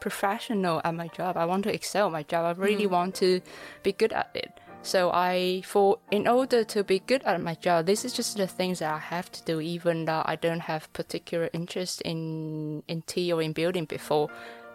professional 0.00 0.80
at 0.84 0.94
my 0.94 1.08
job. 1.08 1.36
I 1.36 1.46
want 1.46 1.64
to 1.64 1.72
excel 1.72 2.06
at 2.06 2.12
my 2.12 2.24
job. 2.24 2.44
I 2.44 2.60
really 2.60 2.86
mm. 2.86 2.90
want 2.90 3.14
to 3.16 3.40
be 3.82 3.92
good 3.92 4.12
at 4.12 4.30
it. 4.34 4.50
So 4.82 5.10
I 5.12 5.62
for 5.64 5.98
in 6.10 6.26
order 6.26 6.64
to 6.64 6.82
be 6.82 6.98
good 6.98 7.22
at 7.22 7.40
my 7.40 7.54
job, 7.54 7.86
this 7.86 8.04
is 8.04 8.12
just 8.12 8.36
the 8.36 8.46
things 8.46 8.80
that 8.80 8.92
I 8.92 8.98
have 8.98 9.30
to 9.32 9.42
do, 9.44 9.60
even 9.60 10.06
though 10.06 10.22
I 10.24 10.36
don't 10.36 10.60
have 10.60 10.92
particular 10.92 11.48
interest 11.52 12.00
in 12.02 12.82
in 12.88 13.02
tea 13.02 13.32
or 13.32 13.40
in 13.42 13.52
building 13.52 13.84
before. 13.84 14.28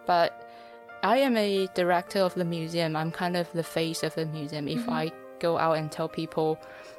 But 0.06 0.50
I 1.04 1.18
am 1.18 1.36
a 1.38 1.68
director 1.76 2.20
of 2.20 2.34
the 2.36 2.46
museum. 2.46 2.96
I'm 2.96 3.12
kind 3.12 3.36
of 3.36 3.52
the 3.52 3.64
face 3.64 4.02
of 4.04 4.16
the 4.16 4.26
museum. 4.26 4.68
If 4.68 4.80
mm-hmm. 4.80 4.90
I 4.90 5.12
go 5.40 5.58
out 5.58 5.78
and 5.78 5.92
tell 5.92 6.08
people 6.08 6.58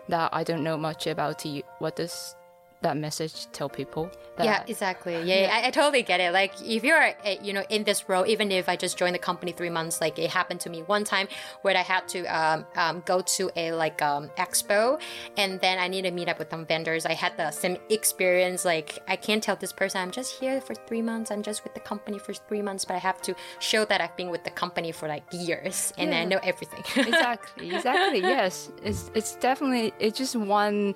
that 0.09 0.31
I 0.33 0.45
don't 0.45 0.63
know 0.63 0.77
much 0.77 1.07
about 1.07 1.41
tea, 1.41 1.65
what 1.79 1.97
does 1.97 2.37
that 2.83 2.97
message 2.97 3.47
tell 3.53 3.69
people 3.69 4.11
yeah 4.45 4.63
exactly. 4.67 5.15
Yeah, 5.15 5.43
yeah. 5.43 5.51
I, 5.53 5.67
I, 5.69 5.71
totally 5.71 6.03
get 6.03 6.21
it. 6.21 6.33
Like 6.33 6.53
if 6.63 6.85
you're 6.85 7.15
eh, 7.25 7.37
you 7.43 7.53
know 7.53 7.65
in 7.69 7.85
this 7.85 8.09
role 8.09 8.27
even 8.27 8.51
if 8.53 8.69
i 8.69 8.77
just 8.77 8.97
joined 8.97 9.15
the 9.15 9.19
company 9.19 9.53
three 9.53 9.71
months 9.71 10.01
like 10.01 10.19
it 10.19 10.31
happened 10.31 10.61
to 10.61 10.71
me 10.71 10.83
one 10.83 11.05
time 11.05 11.29
where 11.63 11.77
i 11.77 11.83
had 11.83 12.07
to 12.09 12.25
um, 12.27 12.67
um, 12.77 13.03
go 13.07 13.21
to 13.21 13.51
a 13.57 13.73
like 13.73 14.01
um, 14.03 14.29
expo 14.37 15.01
and 15.37 15.61
then 15.61 15.79
i 15.79 15.89
need 15.89 16.03
to 16.03 16.11
meet 16.11 16.29
up 16.29 16.39
with 16.39 16.51
some 16.51 16.67
vendors. 16.67 17.07
I 17.07 17.15
had 17.15 17.37
the 17.37 17.51
same 17.51 17.77
experience. 17.91 18.65
Like 18.65 18.99
i 19.09 19.17
can't 19.17 19.43
tell 19.43 19.57
this 19.57 19.73
person 19.73 20.01
i'm 20.01 20.11
just 20.11 20.39
here 20.39 20.61
for 20.61 20.75
three 20.75 21.03
months. 21.03 21.31
I'm 21.31 21.43
just 21.43 21.65
with 21.65 21.75
the 21.75 21.81
company 21.81 22.19
for 22.19 22.33
three 22.33 22.63
months 22.63 22.85
but 22.85 22.95
i 22.95 22.99
have 22.99 23.21
to 23.23 23.35
show 23.59 23.85
that 23.87 24.01
i've 24.01 24.17
been 24.17 24.31
with 24.31 24.45
the 24.45 24.51
company 24.51 24.93
for 24.93 25.09
like 25.09 25.25
years 25.33 25.93
and 25.99 26.11
yeah. 26.11 26.21
i 26.21 26.25
know 26.25 26.41
everything. 26.43 26.83
Exactly 27.09 27.75
exactly 27.75 28.21
yes. 28.21 28.71
It's 28.83 29.11
it's 29.15 29.35
definitely 29.37 29.93
it's 29.99 30.19
just 30.19 30.37
one 30.37 30.95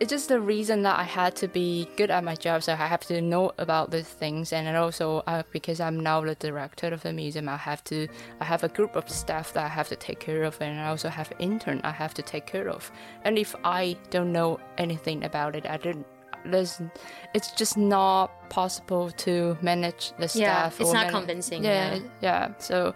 it's 0.00 0.10
just 0.10 0.28
the 0.28 0.40
reason 0.40 0.82
that 0.82 0.98
I 0.98 1.04
had 1.04 1.36
to 1.36 1.48
be 1.48 1.88
good 1.96 2.10
at 2.10 2.24
my 2.24 2.34
job, 2.34 2.62
so 2.62 2.72
I 2.72 2.76
have 2.76 3.06
to 3.06 3.20
know 3.20 3.52
about 3.58 3.90
these 3.90 4.08
things, 4.08 4.52
and 4.52 4.76
also 4.76 5.22
uh, 5.26 5.44
because 5.52 5.80
I'm 5.80 6.00
now 6.00 6.20
the 6.20 6.34
director 6.34 6.88
of 6.88 7.02
the 7.02 7.12
museum, 7.12 7.48
I 7.48 7.56
have 7.56 7.84
to 7.84 8.08
I 8.40 8.44
have 8.44 8.64
a 8.64 8.68
group 8.68 8.96
of 8.96 9.08
staff 9.08 9.52
that 9.52 9.64
I 9.64 9.68
have 9.68 9.88
to 9.88 9.96
take 9.96 10.18
care 10.18 10.42
of, 10.42 10.60
and 10.60 10.80
I 10.80 10.88
also 10.88 11.08
have 11.08 11.30
an 11.32 11.38
intern 11.38 11.80
I 11.84 11.92
have 11.92 12.12
to 12.14 12.22
take 12.22 12.46
care 12.46 12.68
of. 12.68 12.90
And 13.22 13.38
if 13.38 13.54
I 13.64 13.96
don't 14.10 14.32
know 14.32 14.58
anything 14.78 15.24
about 15.24 15.54
it, 15.54 15.66
I 15.66 15.76
don't. 15.76 16.04
There's, 16.44 16.78
it's 17.32 17.52
just 17.52 17.78
not 17.78 18.50
possible 18.50 19.10
to 19.12 19.56
manage 19.62 20.12
the 20.18 20.28
staff. 20.28 20.76
Yeah, 20.78 20.82
it's 20.84 20.92
not 20.92 21.08
convincing. 21.08 21.64
Yeah, 21.64 21.94
yeah, 21.94 22.00
yeah. 22.20 22.52
So 22.58 22.94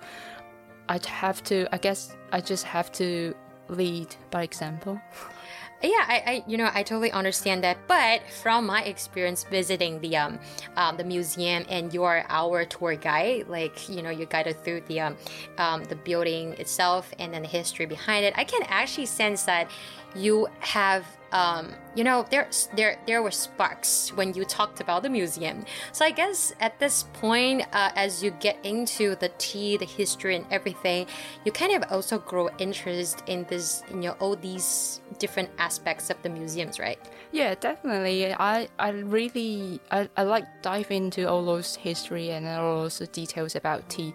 I 0.89 0.99
have 1.07 1.43
to. 1.45 1.69
I 1.73 1.79
guess 1.79 2.17
I 2.33 2.41
just 2.41 2.65
have 2.65 2.91
to 2.93 3.35
lead 3.69 4.15
by 4.31 4.43
example. 4.43 5.01
Yeah, 5.81 6.05
I, 6.09 6.23
I, 6.27 6.45
you 6.49 6.57
know 6.57 6.69
I 6.75 6.83
totally 6.83 7.13
understand 7.13 7.63
that. 7.63 7.79
But 7.87 8.23
from 8.43 8.67
my 8.67 8.83
experience 8.83 9.45
visiting 9.45 10.01
the 10.01 10.17
um, 10.17 10.41
um 10.77 10.97
the 10.97 11.05
museum 11.05 11.65
and 11.69 11.95
you're 11.95 12.25
our 12.29 12.65
tour 12.65 12.97
guide, 12.97 13.47
like 13.47 13.89
you 13.89 14.03
know 14.03 14.11
you 14.11 14.27
guided 14.27 14.65
through 14.65 14.83
the 14.89 14.99
um, 15.01 15.17
um 15.57 15.85
the 15.85 15.95
building 15.95 16.55
itself 16.55 17.15
and 17.21 17.33
then 17.33 17.43
the 17.43 17.49
history 17.49 17.87
behind 17.87 18.25
it, 18.25 18.35
I 18.37 18.43
can 18.43 18.63
actually 18.65 19.07
sense 19.07 19.45
that 19.45 19.71
you 20.15 20.49
have 20.61 21.05
um, 21.33 21.75
you 21.95 22.05
know 22.05 22.25
there 22.31 22.49
there 22.75 22.99
there 23.07 23.23
were 23.23 23.31
sparks 23.31 24.11
when 24.15 24.33
you 24.33 24.45
talked 24.45 24.81
about 24.81 25.03
the 25.03 25.11
museum. 25.11 25.65
So 25.93 26.05
i 26.05 26.11
guess 26.11 26.55
at 26.61 26.79
this 26.79 27.05
point 27.13 27.63
uh, 27.73 27.91
as 27.97 28.23
you 28.23 28.31
get 28.41 28.57
into 28.65 29.15
the 29.17 29.31
tea 29.37 29.77
the 29.77 29.85
history 29.85 30.37
and 30.37 30.47
everything 30.51 31.07
you 31.45 31.53
kind 31.53 31.73
of 31.73 31.91
also 31.93 32.19
grow 32.19 32.49
interest 32.59 33.23
in 33.27 33.45
this 33.49 33.83
you 33.91 33.97
know 33.97 34.17
all 34.21 34.37
these 34.37 35.01
different 35.19 35.51
aspects 35.59 36.09
of 36.11 36.21
the 36.23 36.29
museums 36.29 36.79
right? 36.79 36.99
Yeah 37.33 37.55
definitely. 37.55 38.33
I 38.33 38.69
i 38.79 38.91
really 38.91 39.81
i, 39.91 40.09
I 40.17 40.23
like 40.23 40.47
dive 40.63 40.91
into 40.91 41.29
all 41.29 41.45
those 41.45 41.77
history 41.77 42.31
and 42.31 42.47
all 42.47 42.83
those 42.83 42.99
details 43.09 43.55
about 43.55 43.89
tea 43.91 44.15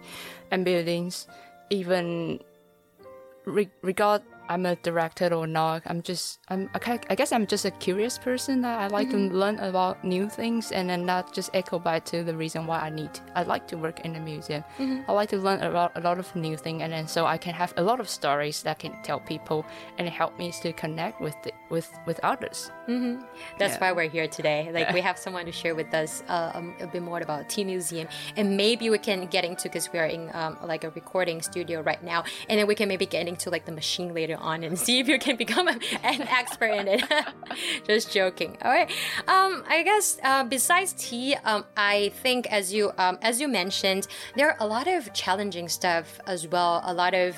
and 0.50 0.64
buildings 0.64 1.28
even 1.70 2.40
re- 3.44 3.70
regard 3.82 4.22
I'm 4.48 4.66
a 4.66 4.76
director 4.76 5.32
or 5.32 5.46
not. 5.46 5.82
I'm 5.86 6.02
just 6.02 6.40
I'm 6.48 6.68
I 6.74 7.14
guess 7.14 7.32
I'm 7.32 7.46
just 7.46 7.64
a 7.64 7.70
curious 7.70 8.18
person 8.18 8.60
that 8.62 8.78
I 8.78 8.86
like 8.88 9.08
mm-hmm. 9.08 9.30
to 9.30 9.36
learn 9.36 9.58
about 9.58 10.04
new 10.04 10.28
things 10.28 10.72
and 10.72 10.88
then 10.88 11.06
that 11.06 11.32
just 11.32 11.50
echo 11.54 11.78
back 11.78 12.04
to 12.06 12.22
the 12.22 12.36
reason 12.36 12.66
why 12.66 12.80
I 12.80 12.90
need 12.90 13.10
I 13.34 13.42
like 13.42 13.66
to 13.68 13.76
work 13.76 14.00
in 14.00 14.16
a 14.16 14.20
museum. 14.20 14.64
Mm-hmm. 14.78 15.10
I 15.10 15.12
like 15.12 15.30
to 15.30 15.38
learn 15.38 15.62
about 15.62 15.92
a 15.96 16.00
lot 16.00 16.18
of 16.18 16.34
new 16.36 16.56
things 16.56 16.82
and 16.82 16.92
then 16.92 17.08
so 17.08 17.26
I 17.26 17.38
can 17.38 17.54
have 17.54 17.72
a 17.76 17.82
lot 17.82 18.00
of 18.00 18.08
stories 18.08 18.62
that 18.62 18.78
can 18.78 18.92
tell 19.02 19.20
people 19.20 19.64
and 19.98 20.08
help 20.08 20.38
me 20.38 20.52
to 20.62 20.72
connect 20.72 21.20
with 21.20 21.36
the, 21.42 21.52
with 21.70 21.90
with 22.06 22.20
others. 22.22 22.70
Mm-hmm. 22.88 23.22
That's 23.58 23.74
yeah. 23.74 23.80
why 23.80 23.92
we're 23.92 24.10
here 24.10 24.28
today. 24.28 24.70
Like 24.72 24.92
we 24.92 25.00
have 25.00 25.18
someone 25.18 25.46
to 25.46 25.52
share 25.52 25.74
with 25.74 25.92
us 25.94 26.22
uh, 26.28 26.52
um, 26.54 26.74
a 26.80 26.86
bit 26.86 27.02
more 27.02 27.20
about 27.20 27.48
Tea 27.48 27.64
Museum 27.64 28.08
and 28.36 28.56
maybe 28.56 28.90
we 28.90 28.98
can 28.98 29.26
get 29.26 29.44
into 29.44 29.64
because 29.68 29.92
we 29.92 29.98
are 29.98 30.06
in 30.06 30.30
um, 30.34 30.58
like 30.62 30.84
a 30.84 30.90
recording 30.90 31.40
studio 31.40 31.80
right 31.80 32.02
now 32.02 32.24
and 32.48 32.58
then 32.58 32.66
we 32.66 32.74
can 32.74 32.88
maybe 32.88 33.06
get 33.06 33.26
into 33.26 33.50
like 33.50 33.64
the 33.64 33.72
machine 33.72 34.12
later 34.12 34.33
later 34.34 34.42
on 34.44 34.64
and 34.64 34.78
see 34.78 34.98
if 35.00 35.08
you 35.08 35.18
can 35.18 35.36
become 35.44 35.68
an 35.68 35.80
expert 36.02 36.66
in 36.66 36.88
it. 36.88 37.04
Just 37.86 38.12
joking. 38.12 38.56
All 38.62 38.70
right. 38.70 38.90
Um, 39.28 39.64
I 39.68 39.82
guess 39.84 40.18
uh, 40.22 40.44
besides 40.44 40.94
tea, 40.98 41.36
um, 41.44 41.64
I 41.76 42.10
think 42.22 42.46
as 42.50 42.72
you 42.72 42.92
um, 42.98 43.18
as 43.22 43.40
you 43.40 43.48
mentioned, 43.48 44.06
there 44.36 44.50
are 44.50 44.56
a 44.60 44.66
lot 44.66 44.86
of 44.86 45.12
challenging 45.12 45.68
stuff 45.68 46.20
as 46.26 46.46
well. 46.46 46.82
A 46.84 46.94
lot 46.94 47.14
of 47.14 47.36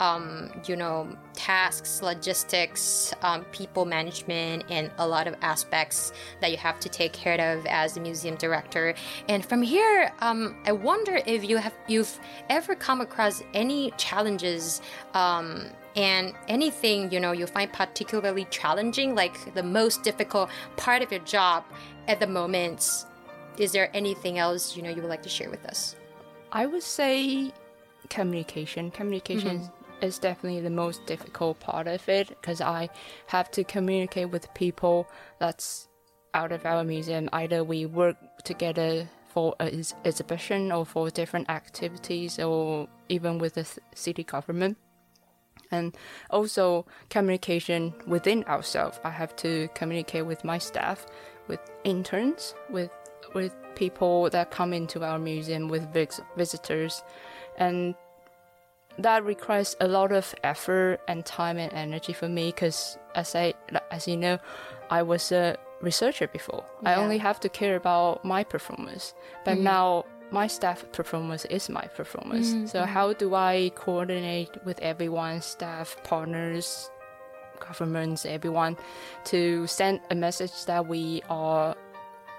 um, 0.00 0.50
you 0.66 0.76
know, 0.76 1.08
tasks, 1.34 2.02
logistics, 2.02 3.14
um, 3.22 3.44
people 3.52 3.84
management, 3.84 4.64
and 4.68 4.90
a 4.98 5.06
lot 5.06 5.26
of 5.26 5.36
aspects 5.40 6.12
that 6.40 6.50
you 6.50 6.56
have 6.56 6.80
to 6.80 6.88
take 6.88 7.12
care 7.12 7.56
of 7.56 7.64
as 7.66 7.96
a 7.96 8.00
museum 8.00 8.34
director. 8.34 8.94
And 9.28 9.44
from 9.44 9.62
here, 9.62 10.12
um, 10.20 10.56
I 10.66 10.72
wonder 10.72 11.20
if 11.26 11.48
you 11.48 11.58
have 11.58 11.74
you've 11.86 12.18
ever 12.50 12.74
come 12.74 13.00
across 13.00 13.42
any 13.54 13.92
challenges 13.92 14.80
um, 15.14 15.66
and 15.96 16.34
anything 16.48 17.10
you 17.12 17.20
know 17.20 17.32
you 17.32 17.46
find 17.46 17.72
particularly 17.72 18.46
challenging 18.50 19.14
like 19.14 19.54
the 19.54 19.62
most 19.62 20.02
difficult 20.02 20.50
part 20.76 21.02
of 21.02 21.10
your 21.10 21.20
job 21.20 21.64
at 22.08 22.20
the 22.20 22.26
moment 22.26 23.06
is 23.58 23.72
there 23.72 23.90
anything 23.94 24.38
else 24.38 24.76
you 24.76 24.82
know 24.82 24.90
you 24.90 25.00
would 25.00 25.10
like 25.10 25.22
to 25.22 25.28
share 25.28 25.50
with 25.50 25.64
us? 25.66 25.96
I 26.52 26.66
would 26.66 26.82
say 26.82 27.52
communication. 28.08 28.90
Communication 28.90 29.60
mm-hmm. 29.60 30.04
is 30.04 30.18
definitely 30.18 30.60
the 30.60 30.70
most 30.70 31.06
difficult 31.06 31.60
part 31.60 31.86
of 31.86 32.08
it 32.08 32.28
because 32.28 32.60
i 32.60 32.88
have 33.26 33.50
to 33.52 33.64
communicate 33.64 34.30
with 34.30 34.52
people 34.54 35.08
that's 35.38 35.88
out 36.34 36.52
of 36.52 36.66
our 36.66 36.84
museum. 36.84 37.28
Either 37.32 37.62
we 37.62 37.86
work 37.86 38.16
together 38.42 39.08
for 39.32 39.54
an 39.60 39.84
exhibition 40.04 40.72
or 40.72 40.84
for 40.84 41.10
different 41.10 41.48
activities 41.48 42.38
or 42.38 42.88
even 43.08 43.38
with 43.38 43.54
the 43.54 43.66
city 43.94 44.24
government 44.24 44.76
and 45.74 45.96
also 46.30 46.86
communication 47.10 47.92
within 48.06 48.44
ourselves. 48.44 48.98
I 49.04 49.10
have 49.10 49.34
to 49.36 49.68
communicate 49.74 50.26
with 50.26 50.44
my 50.44 50.58
staff, 50.58 51.06
with 51.48 51.60
interns, 51.84 52.54
with 52.70 52.90
with 53.34 53.52
people 53.74 54.30
that 54.30 54.50
come 54.50 54.72
into 54.72 55.02
our 55.04 55.18
museum, 55.18 55.68
with 55.68 55.84
vis- 55.92 56.20
visitors, 56.36 57.02
and 57.58 57.94
that 58.98 59.24
requires 59.24 59.76
a 59.80 59.88
lot 59.88 60.12
of 60.12 60.34
effort 60.44 61.00
and 61.08 61.26
time 61.26 61.58
and 61.58 61.72
energy 61.72 62.12
for 62.12 62.28
me. 62.28 62.46
Because 62.46 62.96
as 63.14 63.34
I, 63.34 63.54
as 63.90 64.06
you 64.06 64.16
know, 64.16 64.38
I 64.90 65.02
was 65.02 65.32
a 65.32 65.56
researcher 65.80 66.28
before. 66.28 66.64
Yeah. 66.82 66.90
I 66.90 66.94
only 67.02 67.18
have 67.18 67.40
to 67.40 67.48
care 67.48 67.76
about 67.76 68.24
my 68.24 68.44
performance, 68.44 69.14
but 69.44 69.54
mm-hmm. 69.54 69.64
now 69.64 70.04
my 70.30 70.46
staff 70.46 70.84
performance 70.92 71.44
is 71.46 71.68
my 71.68 71.86
performance. 71.86 72.50
Mm-hmm. 72.50 72.66
So 72.66 72.84
how 72.84 73.12
do 73.12 73.34
I 73.34 73.70
coordinate 73.74 74.50
with 74.64 74.78
everyone, 74.80 75.40
staff, 75.42 75.96
partners, 76.04 76.90
governments, 77.60 78.26
everyone, 78.26 78.76
to 79.26 79.66
send 79.66 80.00
a 80.10 80.14
message 80.14 80.64
that 80.66 80.86
we 80.86 81.22
are 81.28 81.76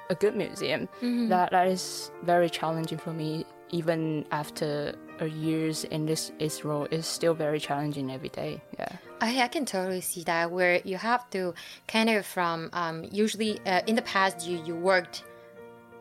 a 0.10 0.16
good 0.16 0.36
museum? 0.36 0.88
Mm-hmm. 1.02 1.30
That 1.30 1.52
that 1.52 1.68
is 1.68 2.12
very 2.24 2.50
challenging 2.50 2.98
for 2.98 3.14
me. 3.14 3.46
Even 3.72 4.26
after 4.32 4.96
a 5.20 5.26
years 5.26 5.86
in 5.86 6.06
this 6.06 6.32
is 6.40 6.64
role, 6.64 6.88
is 6.92 7.06
still 7.06 7.34
very 7.34 7.60
challenging 7.60 8.12
every 8.12 8.30
day. 8.30 8.62
Yeah. 8.78 8.90
I, 9.22 9.42
I 9.42 9.48
can 9.48 9.66
totally 9.66 10.02
see 10.02 10.24
that 10.24 10.52
where 10.52 10.82
you 10.84 10.98
have 10.98 11.30
to 11.32 11.54
kind 11.88 12.10
of 12.10 12.26
from 12.26 12.70
um, 12.74 13.06
usually 13.12 13.60
uh, 13.66 13.82
in 13.88 13.96
the 13.96 14.02
past 14.04 14.48
you 14.48 14.62
you 14.66 14.76
worked 14.76 15.24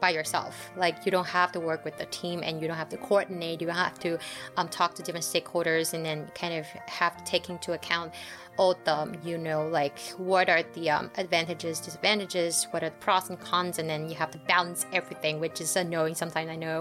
by 0.05 0.11
yourself. 0.11 0.71
Like 0.77 1.07
you 1.07 1.11
don't 1.11 1.33
have 1.41 1.51
to 1.53 1.61
work 1.61 1.83
with 1.83 1.97
the 1.97 2.05
team 2.21 2.43
and 2.45 2.61
you 2.61 2.69
don't 2.69 2.77
have 2.77 2.91
to 2.91 2.99
coordinate. 2.99 3.63
You 3.63 3.69
don't 3.69 3.85
have 3.89 3.99
to 4.01 4.19
um, 4.59 4.69
talk 4.69 4.95
to 4.97 5.03
different 5.03 5.25
stakeholders 5.25 5.95
and 5.95 6.05
then 6.05 6.31
kind 6.35 6.53
of 6.61 6.67
have 7.01 7.17
to 7.17 7.25
take 7.25 7.49
into 7.49 7.73
account 7.73 8.13
all 8.59 8.77
the 8.85 9.19
you 9.25 9.39
know 9.39 9.67
like 9.67 9.99
what 10.19 10.51
are 10.51 10.63
the 10.75 10.91
um, 10.91 11.11
advantages, 11.17 11.81
disadvantages, 11.81 12.67
what 12.71 12.83
are 12.85 12.91
the 12.91 12.97
pros 12.97 13.31
and 13.31 13.41
cons, 13.41 13.79
and 13.79 13.89
then 13.89 14.11
you 14.11 14.15
have 14.15 14.31
to 14.31 14.39
balance 14.47 14.85
everything, 14.93 15.41
which 15.41 15.59
is 15.63 15.75
annoying 15.75 16.15
sometimes. 16.15 16.51
I 16.51 16.57
know. 16.57 16.81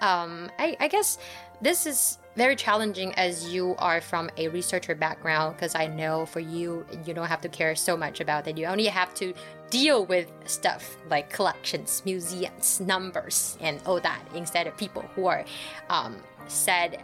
Um, 0.00 0.48
I, 0.60 0.76
I 0.78 0.86
guess 0.86 1.18
this 1.60 1.86
is 1.86 2.19
very 2.36 2.56
challenging 2.56 3.12
as 3.14 3.52
you 3.52 3.74
are 3.78 4.00
from 4.00 4.30
a 4.36 4.48
researcher 4.48 4.94
background 4.94 5.56
because 5.56 5.74
I 5.74 5.86
know 5.86 6.26
for 6.26 6.40
you, 6.40 6.86
you 7.04 7.12
don't 7.12 7.26
have 7.26 7.40
to 7.42 7.48
care 7.48 7.74
so 7.74 7.96
much 7.96 8.20
about 8.20 8.46
it. 8.46 8.56
You 8.56 8.66
only 8.66 8.86
have 8.86 9.12
to 9.14 9.34
deal 9.70 10.04
with 10.06 10.30
stuff 10.46 10.96
like 11.08 11.30
collections, 11.30 12.02
museums, 12.04 12.80
numbers, 12.80 13.56
and 13.60 13.80
all 13.86 14.00
that 14.00 14.20
instead 14.34 14.66
of 14.66 14.76
people 14.76 15.02
who 15.14 15.26
are 15.26 15.44
um, 15.88 16.22
said 16.46 17.02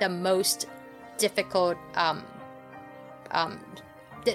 the 0.00 0.08
most 0.08 0.66
difficult 1.18 1.76
um, 1.94 2.24
um, 3.30 3.60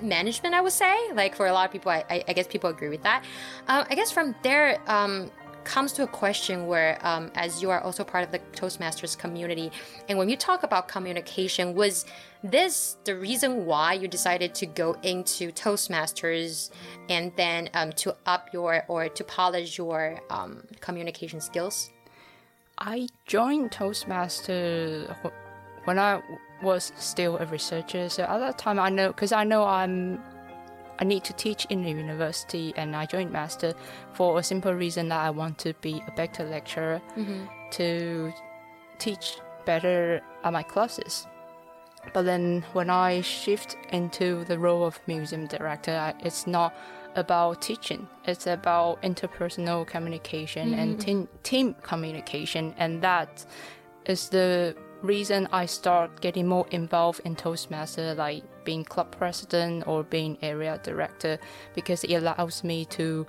management, 0.02 0.56
I 0.56 0.62
would 0.62 0.72
say. 0.72 1.12
Like 1.14 1.36
for 1.36 1.48
a 1.48 1.54
lot 1.54 1.66
of 1.66 1.72
people, 1.72 1.92
I, 1.92 2.24
I, 2.28 2.34
guess 2.34 2.48
people 2.48 2.70
agree 2.70 2.90
with 2.90 3.04
that. 3.04 3.24
Uh, 3.68 3.86
I 3.90 3.96
guess 3.96 4.12
from 4.12 4.36
there, 4.42 4.80
um, 4.88 5.30
comes 5.64 5.94
to 5.94 6.04
a 6.04 6.08
question 6.08 6.68
where, 6.68 6.98
um, 7.06 7.32
as 7.36 7.62
you 7.62 7.70
are 7.70 7.82
also 7.82 8.04
part 8.04 8.24
of 8.24 8.32
the 8.32 8.40
Toastmasters 8.54 9.18
community, 9.18 9.72
and 10.10 10.18
when 10.18 10.30
you 10.30 10.38
talk 10.38 10.64
about 10.64 10.88
communication, 10.88 11.74
was 11.74 12.06
this 12.44 12.98
the 13.04 13.16
reason 13.16 13.66
why 13.66 13.94
you 13.94 14.08
decided 14.08 14.56
to 14.56 14.66
go 14.66 14.98
into 15.04 15.52
Toastmasters 15.52 16.72
and 17.10 17.32
then 17.36 17.70
um, 17.74 17.92
to 17.94 18.16
up 18.26 18.50
your 18.54 18.84
or 18.88 19.10
to 19.10 19.24
polish 19.24 19.78
your 19.78 20.20
um, 20.30 20.64
communication 20.80 21.40
skills? 21.42 21.92
I 22.78 23.08
joined 23.26 23.72
Toastmasters 23.72 25.14
when 25.86 26.00
I 26.00 26.22
was 26.64 26.92
still 26.98 27.38
a 27.38 27.46
researcher. 27.46 28.10
So 28.10 28.24
at 28.24 28.40
that 28.40 28.58
time, 28.58 28.80
I 28.80 28.90
know 28.90 29.10
because 29.10 29.32
I 29.32 29.44
know 29.44 29.64
I'm 29.64 30.20
I 31.02 31.04
need 31.04 31.24
to 31.26 31.34
teach 31.34 31.66
in 31.66 31.82
the 31.84 31.90
university, 31.90 32.74
and 32.78 32.96
I 32.96 33.08
joined 33.08 33.32
master 33.32 33.74
for 34.14 34.38
a 34.38 34.44
simple 34.44 34.74
reason 34.74 35.10
that 35.10 35.20
I 35.20 35.32
want 35.32 35.58
to 35.60 35.74
be 35.82 36.04
a 36.08 36.12
better 36.12 36.44
lecturer 36.46 37.02
mm-hmm. 37.18 37.46
to 37.72 38.32
teach 39.00 39.38
better 39.66 40.22
at 40.44 40.54
my 40.54 40.62
classes. 40.62 41.26
But 42.14 42.24
then 42.24 42.64
when 42.74 42.92
I 42.92 43.22
shift 43.22 43.78
into 43.92 44.46
the 44.46 44.60
role 44.60 44.86
of 44.86 45.00
museum 45.08 45.48
director, 45.48 45.92
I, 45.92 46.14
it's 46.24 46.46
not 46.46 46.74
about 47.16 47.64
teaching. 47.64 48.08
It's 48.26 48.46
about 48.46 49.02
interpersonal 49.02 49.86
communication 49.88 50.70
mm-hmm. 50.70 50.80
and 50.80 51.02
team, 51.02 51.28
team 51.42 51.76
communication, 51.82 52.76
and 52.78 53.02
that 53.02 53.44
is 54.06 54.30
the 54.30 54.76
reason 55.02 55.48
I 55.52 55.66
start 55.66 56.22
getting 56.22 56.48
more 56.48 56.68
involved 56.70 57.22
in 57.26 57.36
Toastmaster, 57.36 58.14
like 58.14 58.44
being 58.64 58.84
club 58.84 59.16
president 59.18 59.88
or 59.88 60.04
being 60.04 60.38
area 60.42 60.80
director, 60.84 61.40
because 61.74 62.04
it 62.04 62.16
allows 62.16 62.64
me 62.64 62.86
to 62.86 63.26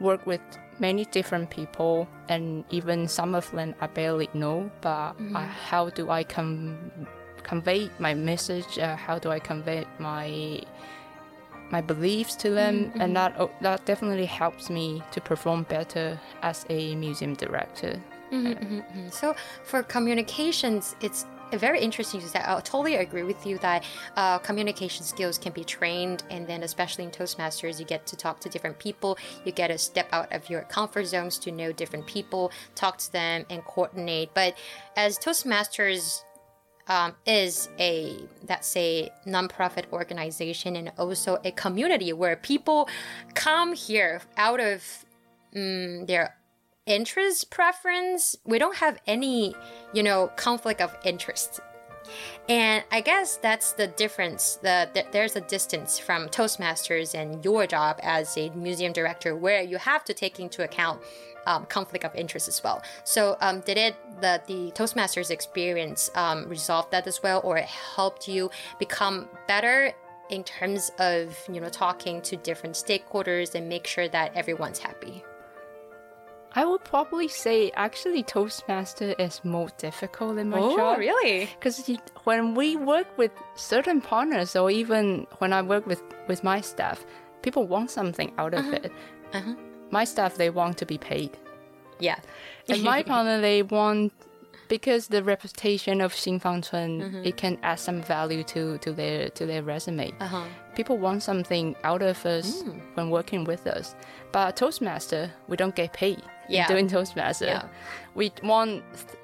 work 0.00 0.26
with 0.26 0.40
many 0.78 1.04
different 1.06 1.50
people, 1.50 2.08
and 2.28 2.64
even 2.70 3.08
some 3.08 3.34
of 3.34 3.50
them 3.52 3.74
I 3.80 3.86
barely 3.86 4.28
know. 4.34 4.70
But 4.80 5.12
mm-hmm. 5.12 5.36
uh, 5.36 5.46
how 5.46 5.90
do 5.90 6.10
I 6.10 6.24
com- 6.24 6.90
convey 7.42 7.90
my 7.98 8.14
message? 8.14 8.78
Uh, 8.78 8.96
how 8.96 9.18
do 9.18 9.30
I 9.30 9.38
convey 9.38 9.84
my 9.98 10.62
my 11.70 11.80
beliefs 11.80 12.36
to 12.36 12.50
them, 12.50 12.74
mm-hmm. 12.74 13.00
and 13.00 13.16
that 13.16 13.34
oh, 13.38 13.50
that 13.60 13.84
definitely 13.86 14.26
helps 14.26 14.68
me 14.68 15.02
to 15.12 15.20
perform 15.20 15.64
better 15.64 16.20
as 16.42 16.66
a 16.68 16.94
museum 16.96 17.34
director. 17.34 18.00
Mm-hmm, 18.30 18.46
mm-hmm, 18.46 18.78
mm-hmm. 18.78 19.08
So 19.10 19.34
for 19.64 19.82
communications, 19.82 20.96
it's 21.00 21.26
very 21.58 21.80
interesting 21.80 22.20
to 22.20 22.28
say. 22.28 22.40
I 22.44 22.60
totally 22.60 22.96
agree 22.96 23.22
with 23.22 23.46
you 23.46 23.58
that 23.58 23.84
uh, 24.16 24.38
communication 24.38 25.04
skills 25.04 25.38
can 25.38 25.52
be 25.52 25.64
trained, 25.64 26.24
and 26.30 26.46
then 26.46 26.62
especially 26.62 27.04
in 27.04 27.10
Toastmasters, 27.10 27.78
you 27.78 27.84
get 27.84 28.06
to 28.06 28.16
talk 28.16 28.40
to 28.40 28.48
different 28.48 28.78
people. 28.78 29.18
You 29.44 29.52
get 29.52 29.68
to 29.68 29.78
step 29.78 30.08
out 30.12 30.32
of 30.32 30.48
your 30.48 30.62
comfort 30.62 31.06
zones 31.06 31.38
to 31.40 31.52
know 31.52 31.72
different 31.72 32.06
people, 32.06 32.52
talk 32.74 32.98
to 32.98 33.12
them, 33.12 33.44
and 33.50 33.64
coordinate. 33.64 34.30
But 34.34 34.56
as 34.96 35.18
Toastmasters 35.18 36.22
um, 36.88 37.14
is 37.26 37.68
a 37.78 38.16
that's 38.44 38.76
a 38.76 39.10
nonprofit 39.26 39.84
organization 39.92 40.76
and 40.76 40.92
also 40.98 41.38
a 41.44 41.52
community 41.52 42.12
where 42.12 42.36
people 42.36 42.88
come 43.34 43.72
here 43.72 44.20
out 44.36 44.60
of 44.60 44.82
um, 45.54 46.06
their 46.06 46.36
interest 46.86 47.50
preference, 47.50 48.36
we 48.44 48.58
don't 48.58 48.76
have 48.76 48.98
any, 49.06 49.54
you 49.92 50.02
know, 50.02 50.28
conflict 50.36 50.80
of 50.80 50.96
interest. 51.04 51.60
And 52.48 52.84
I 52.90 53.00
guess 53.00 53.36
that's 53.36 53.72
the 53.72 53.86
difference. 53.86 54.56
The, 54.56 54.90
the, 54.92 55.04
there's 55.12 55.36
a 55.36 55.40
distance 55.40 55.98
from 55.98 56.28
Toastmasters 56.28 57.14
and 57.14 57.44
your 57.44 57.66
job 57.66 58.00
as 58.02 58.36
a 58.36 58.50
museum 58.50 58.92
director, 58.92 59.36
where 59.36 59.62
you 59.62 59.78
have 59.78 60.04
to 60.04 60.14
take 60.14 60.40
into 60.40 60.64
account 60.64 61.00
um, 61.46 61.66
conflict 61.66 62.04
of 62.04 62.14
interest 62.14 62.48
as 62.48 62.62
well. 62.62 62.82
So, 63.04 63.36
um, 63.40 63.60
did 63.60 63.76
it 63.76 63.96
the 64.20 64.40
the 64.46 64.70
Toastmasters 64.72 65.30
experience 65.30 66.10
um, 66.14 66.48
resolve 66.48 66.90
that 66.90 67.06
as 67.06 67.22
well, 67.22 67.40
or 67.44 67.56
it 67.56 67.64
helped 67.64 68.28
you 68.28 68.50
become 68.78 69.28
better 69.48 69.92
in 70.30 70.44
terms 70.44 70.90
of 70.98 71.36
you 71.50 71.60
know 71.60 71.68
talking 71.68 72.20
to 72.22 72.36
different 72.36 72.74
stakeholders 72.74 73.54
and 73.54 73.68
make 73.68 73.86
sure 73.86 74.08
that 74.08 74.36
everyone's 74.36 74.78
happy? 74.78 75.24
I 76.54 76.64
would 76.64 76.84
probably 76.84 77.28
say 77.28 77.70
actually 77.74 78.22
Toastmaster 78.22 79.14
is 79.18 79.40
more 79.44 79.68
difficult 79.78 80.38
in 80.38 80.50
my 80.50 80.58
oh, 80.58 80.76
job. 80.76 80.98
really? 80.98 81.48
Because 81.58 81.90
when 82.24 82.54
we 82.54 82.76
work 82.76 83.06
with 83.16 83.30
certain 83.54 84.00
partners, 84.00 84.54
or 84.54 84.70
even 84.70 85.26
when 85.38 85.52
I 85.52 85.62
work 85.62 85.86
with 85.86 86.02
with 86.28 86.44
my 86.44 86.60
staff, 86.60 87.04
people 87.42 87.66
want 87.66 87.90
something 87.90 88.32
out 88.38 88.54
of 88.54 88.60
uh 88.60 88.70
-huh. 88.70 88.84
it. 88.84 88.92
Uh 89.32 89.40
-huh. 89.40 89.56
My 89.90 90.06
staff 90.06 90.34
they 90.34 90.50
want 90.50 90.78
to 90.78 90.86
be 90.86 90.98
paid. 90.98 91.30
Yeah. 92.00 92.18
and 92.68 92.82
my 92.82 93.02
partner 93.10 93.40
they 93.40 93.62
want 93.62 94.12
because 94.72 95.08
the 95.08 95.22
reputation 95.22 96.00
of 96.00 96.14
Xinfangchun 96.14 96.90
mm 97.00 97.08
-hmm. 97.10 97.26
it 97.28 97.36
can 97.36 97.54
add 97.62 97.78
some 97.78 98.00
value 98.00 98.42
to, 98.54 98.78
to 98.78 98.90
their 99.00 99.30
to 99.38 99.42
their 99.50 99.62
resume. 99.72 100.08
Uh 100.20 100.32
-huh. 100.32 100.46
People 100.78 100.96
want 101.06 101.22
something 101.22 101.76
out 101.82 102.02
of 102.02 102.24
us 102.24 102.48
mm. 102.62 102.80
when 102.96 103.10
working 103.10 103.46
with 103.46 103.66
us. 103.66 103.94
But 104.32 104.56
Toastmaster, 104.56 105.24
we 105.48 105.56
don't 105.56 105.76
get 105.76 105.90
paid 105.92 106.22
yeah. 106.48 106.68
doing 106.68 106.88
Toastmaster. 106.90 107.48
Yeah. 107.48 107.64
We 108.14 108.30
want 108.42 108.70
th 108.98 109.18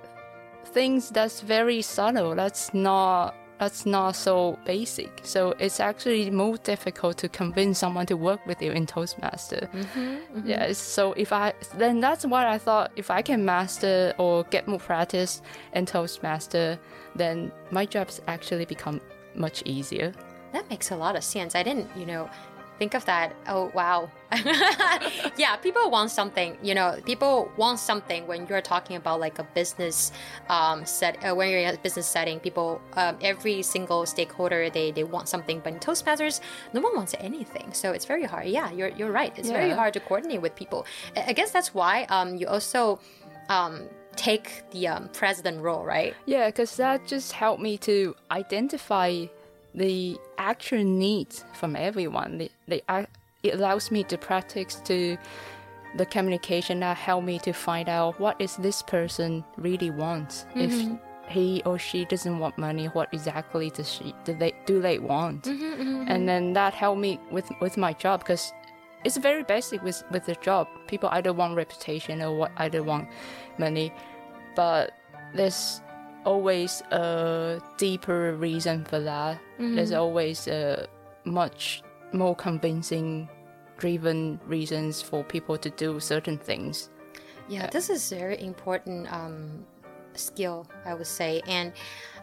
things 0.73 1.11
that's 1.11 1.39
very 1.57 1.83
subtle. 1.83 2.31
That's 2.43 2.65
not 2.73 3.35
that's 3.59 3.85
not 3.85 4.17
so 4.17 4.59
basic. 4.65 5.21
So 5.23 5.55
it's 5.59 5.81
actually 5.81 6.31
more 6.31 6.57
difficult 6.59 7.19
to 7.19 7.29
convince 7.29 7.79
someone 7.79 8.07
to 8.07 8.17
work 8.17 8.45
with 8.47 8.63
you 8.63 8.73
in 8.73 8.87
Toastmaster. 8.87 9.69
Mm-hmm, 9.73 10.01
mm-hmm. 10.01 10.49
Yeah. 10.49 10.73
So 10.73 11.13
if 11.15 11.33
I 11.33 11.55
then 11.77 12.01
that's 12.01 12.25
what 12.25 12.47
I 12.47 12.59
thought. 12.59 12.93
If 12.97 13.11
I 13.11 13.23
can 13.23 13.45
master 13.45 14.15
or 14.19 14.45
get 14.45 14.69
more 14.69 14.79
practice 14.79 15.43
in 15.73 15.87
Toastmaster, 15.87 16.79
then 17.17 17.53
my 17.71 17.85
jobs 17.85 18.21
actually 18.29 18.65
become 18.65 19.01
much 19.35 19.63
easier. 19.67 20.13
That 20.53 20.69
makes 20.71 20.91
a 20.91 20.97
lot 20.97 21.17
of 21.17 21.25
sense. 21.25 21.55
I 21.55 21.63
didn't, 21.63 21.89
you 21.97 22.07
know, 22.07 22.31
think 22.79 22.95
of 22.95 23.05
that. 23.07 23.35
Oh, 23.47 23.71
wow. 23.75 24.11
yeah, 25.37 25.57
people 25.57 25.91
want 25.91 26.11
something, 26.11 26.57
you 26.63 26.75
know, 26.75 26.99
people 27.05 27.51
want 27.57 27.79
something 27.79 28.27
when 28.27 28.47
you're 28.47 28.61
talking 28.61 28.97
about 28.97 29.21
like 29.21 29.39
a 29.39 29.45
business 29.55 30.13
um, 30.49 30.85
set, 30.85 31.17
uh, 31.25 31.35
when 31.35 31.51
you're 31.51 31.61
in 31.61 31.75
a 31.75 31.79
business 31.79 32.07
setting, 32.07 32.39
people, 32.39 32.81
um, 32.95 33.17
every 33.23 33.63
single 33.63 34.05
stakeholder, 34.07 34.71
they, 34.71 34.91
they 34.91 35.05
want 35.05 35.29
something, 35.29 35.61
but 35.61 35.73
in 35.73 35.79
Toastmasters, 35.79 36.41
no 36.73 36.81
one 36.81 36.95
wants 36.95 37.15
anything. 37.21 37.73
So 37.73 37.93
it's 37.93 38.05
very 38.05 38.25
hard. 38.25 38.47
Yeah, 38.47 38.71
you're, 38.71 38.89
you're 38.89 39.13
right. 39.13 39.33
It's 39.37 39.49
yeah. 39.49 39.55
very 39.55 39.71
hard 39.71 39.95
to 39.95 40.01
coordinate 40.01 40.43
with 40.43 40.55
people. 40.55 40.87
I 41.17 41.33
guess 41.33 41.51
that's 41.51 41.75
why 41.75 42.05
um, 42.11 42.37
you 42.37 42.47
also 42.47 43.01
um, 43.49 43.89
take 44.15 44.63
the 44.73 44.89
um, 44.89 45.09
president 45.13 45.63
role, 45.63 45.85
right? 45.85 46.15
Yeah, 46.27 46.47
because 46.47 46.77
that 46.77 47.07
just 47.07 47.33
helped 47.33 47.63
me 47.63 47.79
to 47.79 48.15
identify 48.31 49.27
the 49.75 50.19
actual 50.39 50.85
needs 50.85 51.45
from 51.55 51.77
everyone. 51.77 52.39
The, 52.39 52.51
the, 52.67 53.07
it 53.43 53.55
allows 53.55 53.91
me 53.91 54.05
to 54.05 54.19
practice 54.19 54.77
to 54.85 55.17
the 55.97 56.07
communication 56.07 56.81
that 56.81 56.97
help 56.97 57.25
me 57.25 57.39
to 57.41 57.53
find 57.53 57.89
out 57.89 58.19
what 58.21 58.41
is 58.41 58.57
this 58.57 58.83
person 58.83 59.45
really 59.57 59.91
wants. 59.91 60.45
Mm 60.45 60.61
-hmm. 60.61 60.65
If 60.65 60.73
mm-hmm. 60.73 60.97
he 61.29 61.63
or 61.65 61.79
she 61.79 62.05
doesn't 62.05 62.39
want 62.39 62.57
money, 62.59 62.89
what 62.95 63.09
exactly 63.13 63.71
does 63.71 63.93
she 63.93 64.15
do 64.25 64.35
they 64.35 64.53
do 64.67 64.81
they 64.81 64.99
want? 64.99 65.47
Mm 65.47 65.59
-hmm, 65.59 65.81
mm 65.81 65.87
-hmm. 65.87 66.11
And 66.11 66.27
then 66.27 66.53
that 66.55 66.75
helped 66.75 67.01
me 67.01 67.19
with 67.31 67.49
with 67.61 67.77
my 67.77 67.95
job 67.99 68.21
because 68.21 68.55
it's 69.05 69.17
very 69.17 69.45
basic 69.45 69.83
with 69.83 70.05
with 70.11 70.25
the 70.25 70.37
job. 70.41 70.67
People 70.87 71.09
either 71.09 71.33
want 71.33 71.57
reputation 71.57 72.23
or 72.23 72.37
what 72.37 72.51
either 72.57 72.83
want 72.83 73.09
money, 73.59 73.93
but 74.57 74.93
there's 75.35 75.83
always 76.29 76.83
a 76.93 77.61
deeper 77.79 78.37
reason 78.37 78.85
for 78.85 79.01
that. 79.01 79.41
Mm-hmm. 79.57 79.77
There's 79.77 79.93
always 79.93 80.47
a 80.47 80.87
much 81.25 81.83
more 82.13 82.37
convincing 82.37 83.29
driven 83.79 84.39
reasons 84.47 85.01
for 85.01 85.25
people 85.25 85.57
to 85.57 85.71
do 85.71 86.01
certain 86.01 86.37
things. 86.37 86.91
Yeah, 87.49 87.67
this 87.71 87.89
is 87.89 88.11
very 88.11 88.39
important 88.43 89.11
um, 89.11 89.65
skill, 90.15 90.67
I 90.85 90.93
would 90.93 91.07
say, 91.07 91.41
and 91.47 91.73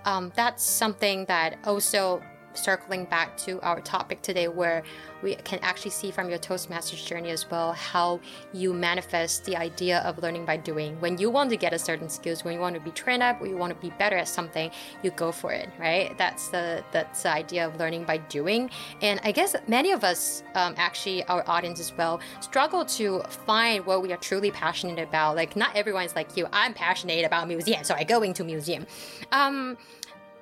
um, 0.05 0.31
that's 0.35 0.63
something 0.63 1.25
that 1.25 1.57
also 1.65 2.21
circling 2.55 3.05
back 3.05 3.37
to 3.37 3.59
our 3.61 3.81
topic 3.81 4.21
today, 4.21 4.47
where 4.47 4.83
we 5.21 5.35
can 5.35 5.59
actually 5.61 5.91
see 5.91 6.11
from 6.11 6.29
your 6.29 6.37
Toastmasters 6.37 7.05
journey 7.05 7.29
as 7.29 7.49
well 7.49 7.73
how 7.73 8.19
you 8.53 8.73
manifest 8.73 9.45
the 9.45 9.55
idea 9.55 9.99
of 9.99 10.21
learning 10.21 10.45
by 10.45 10.57
doing. 10.57 10.99
When 10.99 11.17
you 11.17 11.29
want 11.29 11.49
to 11.49 11.57
get 11.57 11.73
a 11.73 11.79
certain 11.79 12.09
skills, 12.09 12.43
when 12.43 12.53
you 12.53 12.59
want 12.59 12.75
to 12.75 12.81
be 12.81 12.91
trained 12.91 13.23
up, 13.23 13.41
or 13.41 13.47
you 13.47 13.57
want 13.57 13.73
to 13.73 13.79
be 13.79 13.93
better 13.97 14.17
at 14.17 14.27
something, 14.27 14.69
you 15.03 15.11
go 15.11 15.31
for 15.31 15.51
it, 15.51 15.69
right? 15.79 16.15
That's 16.17 16.49
the 16.49 16.83
that's 16.91 17.23
the 17.23 17.31
idea 17.31 17.67
of 17.67 17.77
learning 17.77 18.05
by 18.05 18.17
doing. 18.17 18.69
And 19.01 19.19
I 19.23 19.31
guess 19.31 19.55
many 19.67 19.91
of 19.91 20.03
us, 20.03 20.43
um, 20.53 20.75
actually, 20.77 21.23
our 21.25 21.43
audience 21.47 21.79
as 21.79 21.91
well, 21.97 22.19
struggle 22.39 22.85
to 22.85 23.21
find 23.45 23.85
what 23.85 24.01
we 24.01 24.13
are 24.13 24.17
truly 24.17 24.51
passionate 24.51 24.99
about. 24.99 25.35
Like 25.35 25.55
not 25.55 25.75
everyone's 25.75 26.15
like 26.15 26.37
you. 26.37 26.47
I'm 26.51 26.73
passionate 26.73 27.25
about 27.25 27.47
museum, 27.47 27.83
so 27.83 27.95
I 27.95 28.03
go 28.03 28.21
into 28.21 28.43
museum. 28.43 28.85
Um, 29.31 29.77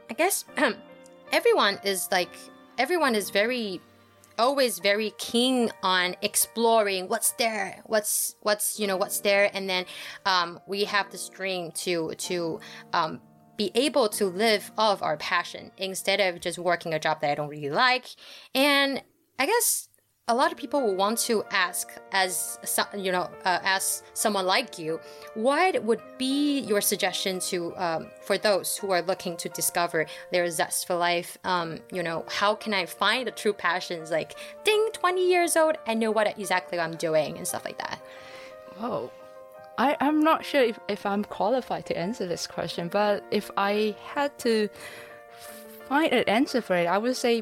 I 0.10 0.13
guess. 0.13 0.45
everyone 1.31 1.79
is 1.83 2.07
like 2.12 2.36
everyone 2.77 3.15
is 3.15 3.29
very 3.29 3.81
always 4.38 4.79
very 4.79 5.13
keen 5.17 5.71
on 5.83 6.15
exploring 6.21 7.07
what's 7.07 7.33
there 7.33 7.81
what's 7.86 8.36
what's 8.41 8.79
you 8.79 8.88
know 8.88 8.97
what's 8.97 9.19
there. 9.19 9.49
And 9.53 9.69
then 9.69 9.86
um, 10.25 10.59
we 10.67 10.86
have 10.86 11.12
this 11.12 11.29
dream 11.29 11.71
to 11.71 12.13
to 12.17 12.59
um, 12.93 13.21
be 13.57 13.71
able 13.75 14.09
to 14.09 14.25
live 14.25 14.71
off 14.77 15.01
our 15.01 15.17
passion 15.17 15.71
instead 15.77 16.19
of 16.19 16.41
just 16.41 16.57
working 16.57 16.93
a 16.93 16.99
job 16.99 17.21
that 17.21 17.29
i 17.29 17.36
don't 17.36 17.49
really 17.49 17.69
like. 17.69 18.07
And 18.55 19.01
i 19.39 19.45
guess 19.45 19.89
a 20.29 20.36
lot 20.36 20.53
of 20.53 20.57
people 20.57 20.81
will 20.81 20.95
want 20.95 21.17
to 21.17 21.43
ask 21.51 21.91
as 22.13 22.57
you 22.95 23.12
know 23.12 23.29
uh, 23.43 23.59
as 23.63 24.03
someone 24.13 24.45
like 24.45 24.79
you 24.79 24.97
what 25.33 25.83
would 25.83 26.01
be 26.17 26.62
your 26.62 26.79
suggestion 26.79 27.39
to 27.39 27.75
um, 27.75 28.07
for 28.21 28.38
those 28.38 28.77
who 28.77 28.91
are 28.91 29.01
looking 29.01 29.36
to 29.36 29.49
discover 29.49 30.05
their 30.31 30.49
zest 30.49 30.88
for 30.88 30.95
life? 30.95 31.38
Um, 31.43 31.79
you 31.91 32.01
know 32.01 32.23
how 32.29 32.55
can 32.55 32.73
i 32.73 32.86
find 32.86 33.27
the 33.27 33.31
true 33.31 33.51
passions? 33.51 34.12
Like 34.12 34.36
ding 34.63 34.89
20 34.93 35.27
years 35.27 35.57
old 35.57 35.75
i 35.88 35.93
know 35.93 36.12
what 36.12 36.27
exactly 36.39 36.79
i'm 36.79 36.95
doing 36.95 37.38
and 37.38 37.45
stuff 37.45 37.65
like 37.65 37.77
that. 37.79 37.99
Whoa. 38.77 39.12
I, 39.77 39.97
i'm 39.99 40.19
not 40.21 40.45
sure 40.45 40.62
if, 40.62 40.79
if 40.88 41.03
i'm 41.03 41.23
qualified 41.23 41.88
to 41.88 41.97
answer 41.97 42.27
this 42.27 42.45
question 42.45 42.89
but 42.89 43.25
if 43.31 43.49
i 43.57 43.95
had 44.05 44.38
to 44.39 44.69
find 45.89 46.13
an 46.13 46.23
answer 46.29 46.62
for 46.62 46.75
it 46.75 46.86
i 46.86 46.95
would 46.95 47.15
say 47.15 47.41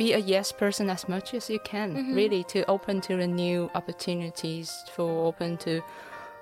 be 0.00 0.14
a 0.14 0.18
yes 0.18 0.50
person 0.50 0.88
as 0.88 1.06
much 1.10 1.34
as 1.34 1.50
you 1.50 1.58
can, 1.58 1.94
mm-hmm. 1.94 2.14
really, 2.14 2.42
to 2.44 2.64
open 2.70 3.02
to 3.02 3.18
the 3.18 3.26
new 3.26 3.70
opportunities, 3.74 4.82
for 4.94 5.26
open 5.26 5.58
to 5.58 5.82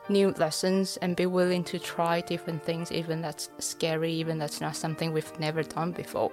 new 0.09 0.31
lessons, 0.39 0.97
and 1.03 1.17
be 1.17 1.27
willing 1.27 1.65
to 1.65 1.77
try 1.77 2.21
different 2.21 2.63
things, 2.63 2.93
even 2.93 3.21
that's 3.21 3.51
scary, 3.59 4.13
even 4.13 4.39
that's 4.39 4.61
not 4.61 4.77
something 4.77 5.13
we've 5.13 5.41
never 5.41 5.65
done 5.65 5.91
before. 5.91 6.31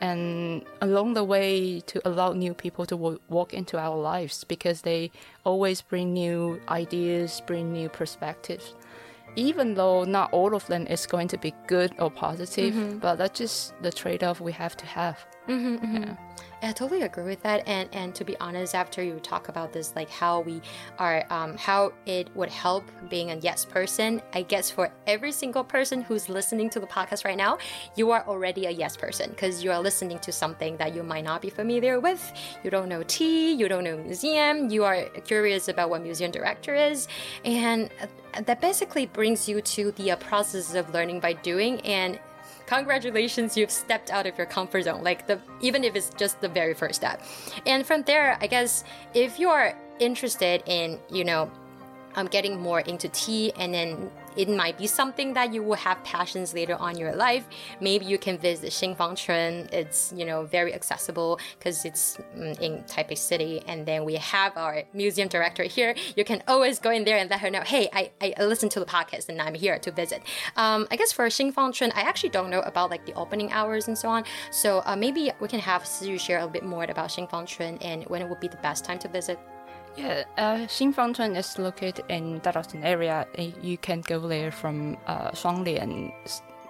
And 0.00 0.62
along 0.80 1.14
the 1.14 1.24
way, 1.24 1.80
to 1.80 2.00
allow 2.08 2.32
new 2.32 2.54
people 2.54 2.86
to 2.86 2.94
w- 2.94 3.20
walk 3.28 3.52
into 3.52 3.76
our 3.76 3.96
lives 3.96 4.44
because 4.44 4.82
they 4.82 5.10
always 5.42 5.82
bring 5.82 6.12
new 6.12 6.60
ideas, 6.68 7.42
bring 7.44 7.72
new 7.72 7.88
perspectives 7.88 8.74
even 9.36 9.74
though 9.74 10.02
not 10.02 10.32
all 10.32 10.52
of 10.54 10.66
them 10.66 10.84
is 10.88 11.06
going 11.06 11.28
to 11.28 11.38
be 11.38 11.54
good 11.68 11.92
or 12.00 12.10
positive, 12.10 12.74
mm-hmm. 12.74 12.98
but 12.98 13.16
that's 13.16 13.38
just 13.38 13.72
the 13.82 13.92
trade 13.92 14.24
off 14.24 14.40
we 14.40 14.50
have 14.50 14.76
to 14.76 14.86
have. 14.86 15.24
Mm-hmm, 15.48 15.76
mm-hmm. 15.76 16.02
Yeah. 16.02 16.16
I 16.60 16.72
totally 16.72 17.02
agree 17.02 17.24
with 17.24 17.42
that. 17.44 17.66
And 17.68 17.88
and 17.92 18.14
to 18.16 18.24
be 18.24 18.36
honest, 18.38 18.74
after 18.74 19.02
you 19.02 19.20
talk 19.20 19.48
about 19.48 19.72
this, 19.72 19.94
like 19.94 20.10
how 20.10 20.40
we 20.40 20.60
are, 20.98 21.24
um, 21.30 21.56
how 21.56 21.92
it 22.04 22.28
would 22.34 22.48
help 22.50 22.84
being 23.08 23.30
a 23.30 23.36
yes 23.36 23.64
person, 23.64 24.20
I 24.34 24.42
guess 24.42 24.68
for 24.70 24.90
every 25.06 25.30
single 25.30 25.62
person 25.62 26.02
who's 26.02 26.28
listening 26.28 26.68
to 26.70 26.80
the 26.80 26.86
podcast 26.86 27.24
right 27.24 27.36
now, 27.36 27.58
you 27.94 28.10
are 28.10 28.24
already 28.26 28.66
a 28.66 28.70
yes 28.70 28.96
person 28.96 29.30
because 29.30 29.62
you 29.62 29.70
are 29.70 29.80
listening 29.80 30.18
to 30.18 30.32
something 30.32 30.76
that 30.78 30.94
you 30.94 31.02
might 31.04 31.24
not 31.24 31.40
be 31.40 31.48
familiar 31.48 32.00
with. 32.00 32.32
You 32.64 32.70
don't 32.70 32.88
know 32.88 33.04
tea, 33.04 33.52
you 33.52 33.68
don't 33.68 33.84
know 33.84 33.96
museum, 33.96 34.68
you 34.68 34.84
are 34.84 35.04
curious 35.24 35.68
about 35.68 35.90
what 35.90 36.02
museum 36.02 36.32
director 36.32 36.74
is, 36.74 37.06
and 37.44 37.88
that 38.46 38.60
basically 38.60 39.06
brings 39.06 39.48
you 39.48 39.60
to 39.62 39.92
the 39.92 40.10
uh, 40.10 40.16
process 40.16 40.74
of 40.74 40.92
learning 40.92 41.20
by 41.20 41.32
doing 41.32 41.80
and 41.82 42.18
congratulations 42.68 43.56
you've 43.56 43.70
stepped 43.70 44.10
out 44.10 44.26
of 44.26 44.36
your 44.36 44.46
comfort 44.46 44.82
zone. 44.82 45.02
Like 45.02 45.26
the 45.26 45.40
even 45.60 45.82
if 45.84 45.96
it's 45.96 46.10
just 46.10 46.40
the 46.40 46.48
very 46.48 46.74
first 46.74 46.96
step. 46.96 47.22
And 47.66 47.86
from 47.86 48.02
there 48.02 48.36
i 48.40 48.46
guess 48.46 48.84
if 49.14 49.38
you're 49.38 49.74
interested 49.98 50.62
in 50.66 50.98
you 51.10 51.24
know 51.24 51.50
um, 52.14 52.26
getting 52.26 52.60
more 52.60 52.80
into 52.80 53.08
tea 53.08 53.52
and 53.58 53.72
then 53.72 54.10
it 54.36 54.48
might 54.48 54.78
be 54.78 54.86
something 54.86 55.34
that 55.34 55.52
you 55.52 55.62
will 55.62 55.76
have 55.76 56.02
passions 56.04 56.54
later 56.54 56.76
on 56.76 56.92
in 56.92 56.98
your 56.98 57.14
life. 57.14 57.46
Maybe 57.80 58.04
you 58.04 58.18
can 58.18 58.38
visit 58.38 58.70
Xinfangchun. 58.70 59.72
It's 59.72 60.12
you 60.16 60.24
know 60.24 60.44
very 60.44 60.72
accessible 60.72 61.40
because 61.58 61.84
it's 61.84 62.18
mm, 62.36 62.58
in 62.60 62.84
Taipei 62.84 63.18
City, 63.18 63.62
and 63.66 63.84
then 63.84 64.04
we 64.04 64.14
have 64.14 64.56
our 64.56 64.84
museum 64.94 65.28
director 65.28 65.64
here. 65.64 65.94
You 66.16 66.24
can 66.24 66.42
always 66.46 66.78
go 66.78 66.90
in 66.90 67.04
there 67.04 67.18
and 67.18 67.28
let 67.28 67.40
her 67.40 67.50
know, 67.50 67.62
hey, 67.62 67.88
I, 67.92 68.12
I 68.20 68.44
listened 68.44 68.70
to 68.72 68.80
the 68.80 68.86
podcast 68.86 69.28
and 69.28 69.42
I'm 69.42 69.54
here 69.54 69.78
to 69.80 69.90
visit. 69.90 70.22
Um, 70.56 70.86
I 70.90 70.96
guess 70.96 71.12
for 71.12 71.26
Xinfangchun, 71.26 71.92
I 71.94 72.02
actually 72.02 72.30
don't 72.30 72.50
know 72.50 72.60
about 72.60 72.90
like 72.90 73.04
the 73.06 73.14
opening 73.14 73.50
hours 73.52 73.88
and 73.88 73.98
so 73.98 74.08
on. 74.08 74.24
So 74.50 74.82
uh, 74.84 74.96
maybe 74.96 75.32
we 75.40 75.48
can 75.48 75.60
have 75.60 75.86
Shih-Yu 75.86 76.18
share 76.18 76.40
a 76.40 76.48
bit 76.48 76.64
more 76.64 76.84
about 76.84 77.10
Xinfangchun 77.10 77.78
and 77.80 78.04
when 78.06 78.22
it 78.22 78.28
would 78.28 78.40
be 78.40 78.48
the 78.48 78.56
best 78.58 78.84
time 78.84 78.98
to 79.00 79.08
visit. 79.08 79.38
Yeah, 79.96 80.24
uh, 80.36 80.66
Xin 80.68 80.94
Xinfangchun 80.94 81.36
is 81.36 81.58
located 81.58 82.04
in 82.08 82.40
Dadaocheng 82.40 82.84
area. 82.84 83.26
You 83.62 83.78
can 83.78 84.00
go 84.02 84.20
there 84.28 84.52
from 84.52 84.96
uh, 85.06 85.30
Shuanglian 85.32 86.12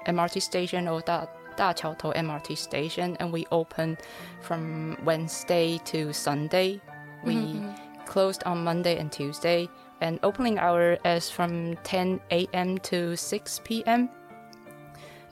MRT 0.07 0.40
station 0.42 0.88
or 0.88 1.00
Da 1.02 1.26
Daqiaotou 1.57 2.14
MRT 2.14 2.57
station, 2.57 3.16
and 3.20 3.33
we 3.33 3.44
open 3.50 3.98
from 4.40 4.96
Wednesday 5.04 5.78
to 5.87 6.12
Sunday. 6.12 6.81
We 7.24 7.35
mm-hmm. 7.35 8.04
closed 8.07 8.44
on 8.46 8.62
Monday 8.64 8.96
and 8.96 9.11
Tuesday, 9.11 9.68
and 10.00 10.20
opening 10.22 10.59
hour 10.59 10.98
is 11.04 11.28
from 11.28 11.76
10 11.83 12.20
a.m. 12.31 12.78
to 12.78 13.16
6 13.16 13.61
p.m. 13.64 14.09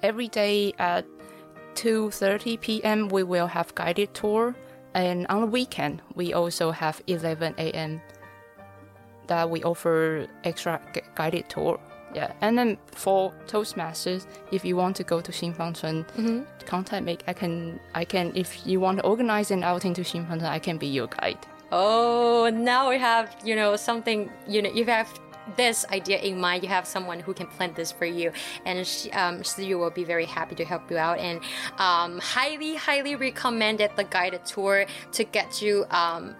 Every 0.02 0.28
day 0.28 0.74
at 0.78 1.06
2:30 1.76 2.60
p.m. 2.60 3.08
we 3.08 3.22
will 3.22 3.46
have 3.46 3.74
guided 3.74 4.12
tour 4.12 4.54
and 4.96 5.26
on 5.28 5.42
the 5.42 5.46
weekend, 5.46 6.00
we 6.14 6.32
also 6.32 6.70
have 6.70 7.02
11 7.06 7.54
a.m. 7.58 8.00
that 9.26 9.50
we 9.50 9.62
offer 9.62 10.26
extra 10.42 10.80
guided 11.14 11.50
tour. 11.50 11.78
Yeah, 12.14 12.32
and 12.40 12.56
then 12.56 12.78
for 12.86 13.34
Toastmasters, 13.46 14.26
if 14.52 14.64
you 14.64 14.74
want 14.74 14.96
to 14.96 15.04
go 15.04 15.20
to 15.20 15.30
Xinfangchun, 15.30 16.08
mm-hmm. 16.08 16.40
contact 16.64 17.04
me. 17.04 17.18
I 17.26 17.34
can, 17.34 17.78
I 17.94 18.06
can. 18.06 18.32
If 18.34 18.66
you 18.66 18.80
want 18.80 18.98
to 19.00 19.04
organize 19.04 19.50
an 19.50 19.62
outing 19.64 19.92
to 19.94 20.00
Xinfangchun, 20.00 20.44
I 20.44 20.58
can 20.58 20.78
be 20.78 20.86
your 20.86 21.08
guide. 21.08 21.44
Oh, 21.72 22.48
now 22.50 22.88
we 22.88 22.98
have 22.98 23.36
you 23.44 23.54
know 23.54 23.76
something. 23.76 24.30
You 24.48 24.62
know, 24.62 24.70
you 24.70 24.86
have 24.86 25.12
this 25.56 25.86
idea 25.90 26.18
in 26.18 26.40
mind, 26.40 26.62
you 26.62 26.68
have 26.68 26.86
someone 26.86 27.20
who 27.20 27.32
can 27.32 27.46
plan 27.46 27.72
this 27.74 27.92
for 27.92 28.06
you, 28.06 28.32
and 28.64 28.86
she, 28.86 29.10
um, 29.12 29.42
you 29.58 29.78
will 29.78 29.90
be 29.90 30.04
very 30.04 30.24
happy 30.24 30.54
to 30.56 30.64
help 30.64 30.90
you 30.90 30.98
out. 30.98 31.18
And 31.18 31.40
um, 31.78 32.18
highly, 32.18 32.74
highly 32.74 33.14
recommended 33.14 33.90
the 33.96 34.04
guided 34.04 34.44
tour 34.44 34.86
to 35.12 35.24
get 35.24 35.62
you 35.62 35.86
um, 35.90 36.34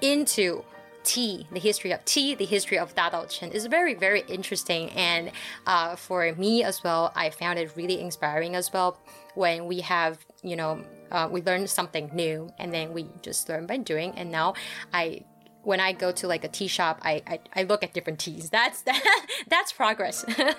into 0.00 0.64
tea, 1.04 1.46
the 1.50 1.58
history 1.58 1.92
of 1.92 2.04
tea, 2.04 2.34
the 2.34 2.44
history 2.44 2.78
of 2.78 2.94
Dadaocheng 2.94 3.52
is 3.52 3.66
very, 3.66 3.94
very 3.94 4.22
interesting. 4.28 4.90
And 4.90 5.32
uh, 5.66 5.96
for 5.96 6.32
me 6.34 6.62
as 6.62 6.82
well, 6.82 7.12
I 7.14 7.30
found 7.30 7.58
it 7.58 7.72
really 7.76 8.00
inspiring 8.00 8.54
as 8.54 8.72
well 8.72 8.98
when 9.34 9.66
we 9.66 9.80
have, 9.80 10.18
you 10.42 10.56
know, 10.56 10.84
uh, 11.10 11.28
we 11.30 11.42
learn 11.42 11.66
something 11.66 12.10
new 12.14 12.50
and 12.58 12.72
then 12.72 12.92
we 12.92 13.06
just 13.22 13.48
learn 13.48 13.66
by 13.66 13.78
doing. 13.78 14.12
And 14.16 14.30
now 14.30 14.54
I 14.92 15.22
when 15.64 15.80
I 15.80 15.92
go 15.92 16.10
to 16.12 16.26
like 16.26 16.44
a 16.44 16.48
tea 16.48 16.66
shop, 16.66 17.00
I, 17.02 17.22
I, 17.26 17.40
I 17.54 17.62
look 17.62 17.82
at 17.82 17.92
different 17.92 18.18
teas. 18.18 18.50
That's 18.50 18.82
that, 18.82 19.02
that's 19.48 19.72
progress. 19.72 20.24
well, 20.38 20.58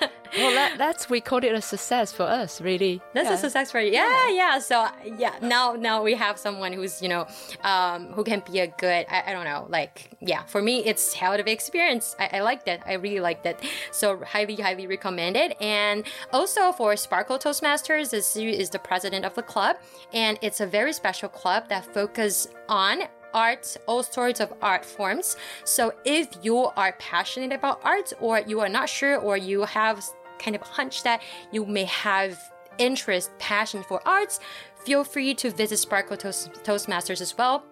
that, 0.54 0.76
that's 0.78 1.10
we 1.10 1.20
call 1.22 1.40
it 1.44 1.54
a 1.54 1.62
success 1.62 2.14
for 2.14 2.24
us, 2.24 2.62
really. 2.62 3.02
That's 3.14 3.30
yeah. 3.30 3.36
a 3.36 3.38
success 3.38 3.72
for 3.72 3.80
you. 3.80 3.92
Yeah, 3.92 4.28
yeah, 4.28 4.34
yeah. 4.34 4.60
So 4.60 4.88
yeah, 5.18 5.36
now 5.42 5.74
now 5.74 6.04
we 6.04 6.14
have 6.16 6.38
someone 6.38 6.74
who's 6.74 7.02
you 7.02 7.10
know 7.10 7.28
um, 7.64 8.08
who 8.14 8.24
can 8.24 8.44
be 8.50 8.60
a 8.60 8.68
good. 8.68 9.06
I, 9.10 9.24
I 9.28 9.34
don't 9.34 9.46
know, 9.46 9.68
like 9.70 10.12
yeah. 10.22 10.44
For 10.44 10.62
me, 10.62 10.86
it's 10.86 11.14
hell 11.14 11.34
of 11.34 11.48
experience. 11.48 12.16
I, 12.20 12.38
I 12.38 12.40
like 12.42 12.66
that. 12.66 12.84
I 12.86 12.94
really 12.94 13.20
like 13.20 13.44
that. 13.44 13.62
So 13.92 14.24
highly 14.24 14.56
highly 14.56 14.88
recommended. 14.88 15.56
And 15.62 16.06
also 16.32 16.72
for 16.72 16.96
Sparkle 16.96 17.38
Toastmasters, 17.40 18.12
this 18.12 18.36
is 18.36 18.70
the 18.70 18.80
president 18.80 19.26
of 19.26 19.36
the 19.36 19.44
club, 19.44 19.78
and 20.14 20.40
it's 20.42 20.62
a 20.62 20.66
very 20.66 20.94
special 20.94 21.30
club 21.30 21.68
that 21.70 21.86
focus 21.94 22.48
on 22.70 23.04
art, 23.34 23.78
all 23.88 24.04
sorts 24.04 24.40
of 24.40 24.54
art 24.62 24.86
forms. 24.86 25.38
So 25.64 25.94
if 26.06 26.28
you 26.42 26.58
are 26.58 26.94
passionate 27.00 27.52
about 27.52 27.82
art 27.84 28.14
or 28.20 28.40
you 28.40 28.60
are 28.60 28.70
not 28.70 28.90
sure 28.90 29.18
or 29.18 29.38
you 29.38 29.64
have 29.64 30.04
kind 30.40 30.56
of 30.56 30.62
hunch 30.62 31.04
that 31.04 31.22
you 31.52 31.66
may 31.66 31.86
have 31.86 32.40
interest, 32.78 33.32
passion 33.40 33.84
for 33.84 34.06
arts, 34.08 34.40
feel 34.86 35.04
free 35.04 35.34
to 35.36 35.52
visit 35.52 35.78
Sparkle 35.78 36.18
Toast- 36.18 36.52
Toastmasters 36.64 37.22
as 37.22 37.38
well 37.38 37.64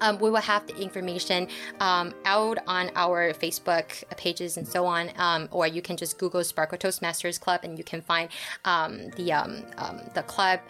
um, 0.00 0.18
we 0.18 0.30
will 0.30 0.40
have 0.40 0.66
the 0.66 0.76
information 0.76 1.48
um, 1.80 2.14
out 2.24 2.58
on 2.66 2.90
our 2.94 3.32
Facebook 3.32 4.04
pages 4.16 4.56
and 4.56 4.66
so 4.66 4.86
on. 4.86 5.10
Um, 5.16 5.48
or 5.50 5.66
you 5.66 5.82
can 5.82 5.96
just 5.96 6.18
Google 6.18 6.44
Sparkle 6.44 6.78
Toastmasters 6.78 7.40
Club 7.40 7.60
and 7.62 7.76
you 7.76 7.84
can 7.84 8.00
find 8.00 8.28
um, 8.64 9.10
the 9.16 9.32
um, 9.32 9.64
um, 9.76 10.00
the 10.14 10.22
club. 10.22 10.60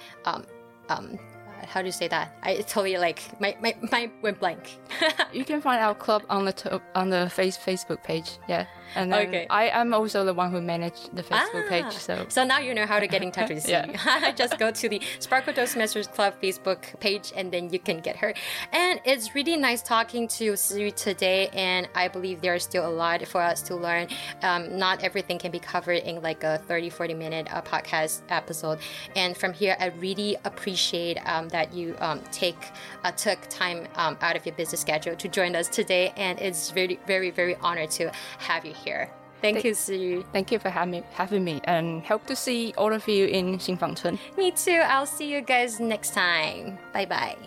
How 1.67 1.81
do 1.81 1.87
you 1.87 1.93
say 1.93 2.09
that? 2.09 2.33
I 2.43 2.57
totally 2.57 2.97
like 2.99 3.41
my 3.41 3.57
my, 3.61 3.75
my 3.91 4.11
went 4.23 4.41
blank. 4.41 4.79
you 5.33 5.45
can 5.45 5.61
find 5.61 5.81
our 5.81 5.95
club 5.95 6.23
on 6.29 6.45
the 6.45 6.53
top, 6.53 6.83
on 6.95 7.11
the 7.11 7.31
face 7.31 7.57
Facebook 7.57 8.03
page. 8.03 8.39
Yeah. 8.49 8.67
And 8.95 9.13
then 9.13 9.29
Okay. 9.29 9.47
I 9.51 9.69
am 9.69 9.93
also 9.95 10.25
the 10.25 10.35
one 10.35 10.51
who 10.51 10.61
managed 10.61 11.15
the 11.15 11.23
Facebook 11.23 11.67
Ah, 11.67 11.69
page. 11.69 11.93
So 11.93 12.27
so 12.29 12.45
now 12.45 12.59
you 12.59 12.75
know 12.75 12.87
how 12.87 12.99
to 13.01 13.07
get 13.07 13.23
in 13.23 13.31
touch 13.33 13.51
with 13.51 13.69
Yeah. 13.75 14.33
Just 14.37 14.59
go 14.59 14.71
to 14.71 14.89
the 14.89 15.01
Sparkle 15.19 15.53
Toastmasters 15.53 16.13
Club 16.13 16.35
Facebook 16.43 16.99
page 17.01 17.33
and 17.37 17.53
then 17.53 17.71
you 17.71 17.79
can 17.79 18.01
get 18.01 18.17
her. 18.17 18.33
And 18.73 19.01
it's 19.05 19.35
really 19.35 19.57
nice 19.57 19.83
talking 19.83 20.29
to 20.29 20.57
Shih-Yu 20.57 20.91
today. 20.93 21.49
And 21.53 21.89
I 21.95 22.09
believe 22.09 22.41
there's 22.41 22.65
still 22.65 22.87
a 22.89 22.95
lot 23.05 23.27
for 23.27 23.41
us 23.43 23.63
to 23.63 23.75
learn. 23.77 24.09
Um, 24.43 24.79
not 24.79 25.03
everything 25.03 25.39
can 25.39 25.51
be 25.51 25.59
covered 25.59 26.03
in 26.03 26.23
like 26.23 26.45
a 26.45 26.59
30, 26.67 26.91
40 26.91 27.15
minute 27.15 27.47
uh, 27.53 27.63
podcast 27.63 28.23
episode. 28.29 28.79
And 29.17 29.37
from 29.37 29.53
here, 29.53 29.77
I 29.81 29.87
really 29.87 30.37
appreciate 30.45 31.19
um, 31.27 31.49
that 31.51 31.73
you 31.75 31.95
um, 32.01 32.21
take 32.33 32.57
uh, 33.05 33.13
took 33.13 33.39
time 33.49 33.87
um, 33.97 34.17
out 34.21 34.37
of 34.37 34.45
your 34.47 34.55
busy 34.55 34.77
schedule 34.77 35.17
to 35.17 35.29
join 35.29 35.55
us 35.57 35.69
today. 35.69 36.13
And 36.17 36.39
it's 36.41 36.71
very, 36.71 36.99
very, 37.07 37.31
very 37.31 37.57
honored 37.57 37.91
to 37.93 38.11
have 38.39 38.65
you 38.65 38.73
here. 38.85 39.11
Thank 39.41 39.65
you, 39.65 39.75
Shih-Yu. 39.75 40.25
thank 40.33 40.51
you 40.51 40.59
for 40.59 40.69
having 40.69 40.91
me, 40.91 41.03
having 41.13 41.45
me 41.45 41.61
and 41.65 42.03
hope 42.03 42.27
to 42.27 42.35
see 42.35 42.75
all 42.77 42.93
of 42.93 43.07
you 43.07 43.27
in 43.27 43.59
Xinfangchun. 43.59 44.19
Me 44.37 44.51
too. 44.51 44.83
I'll 44.85 45.07
see 45.07 45.33
you 45.33 45.41
guys 45.43 45.79
next 45.79 46.13
time. 46.13 46.79
Bye 46.93 47.07
bye. 47.07 47.39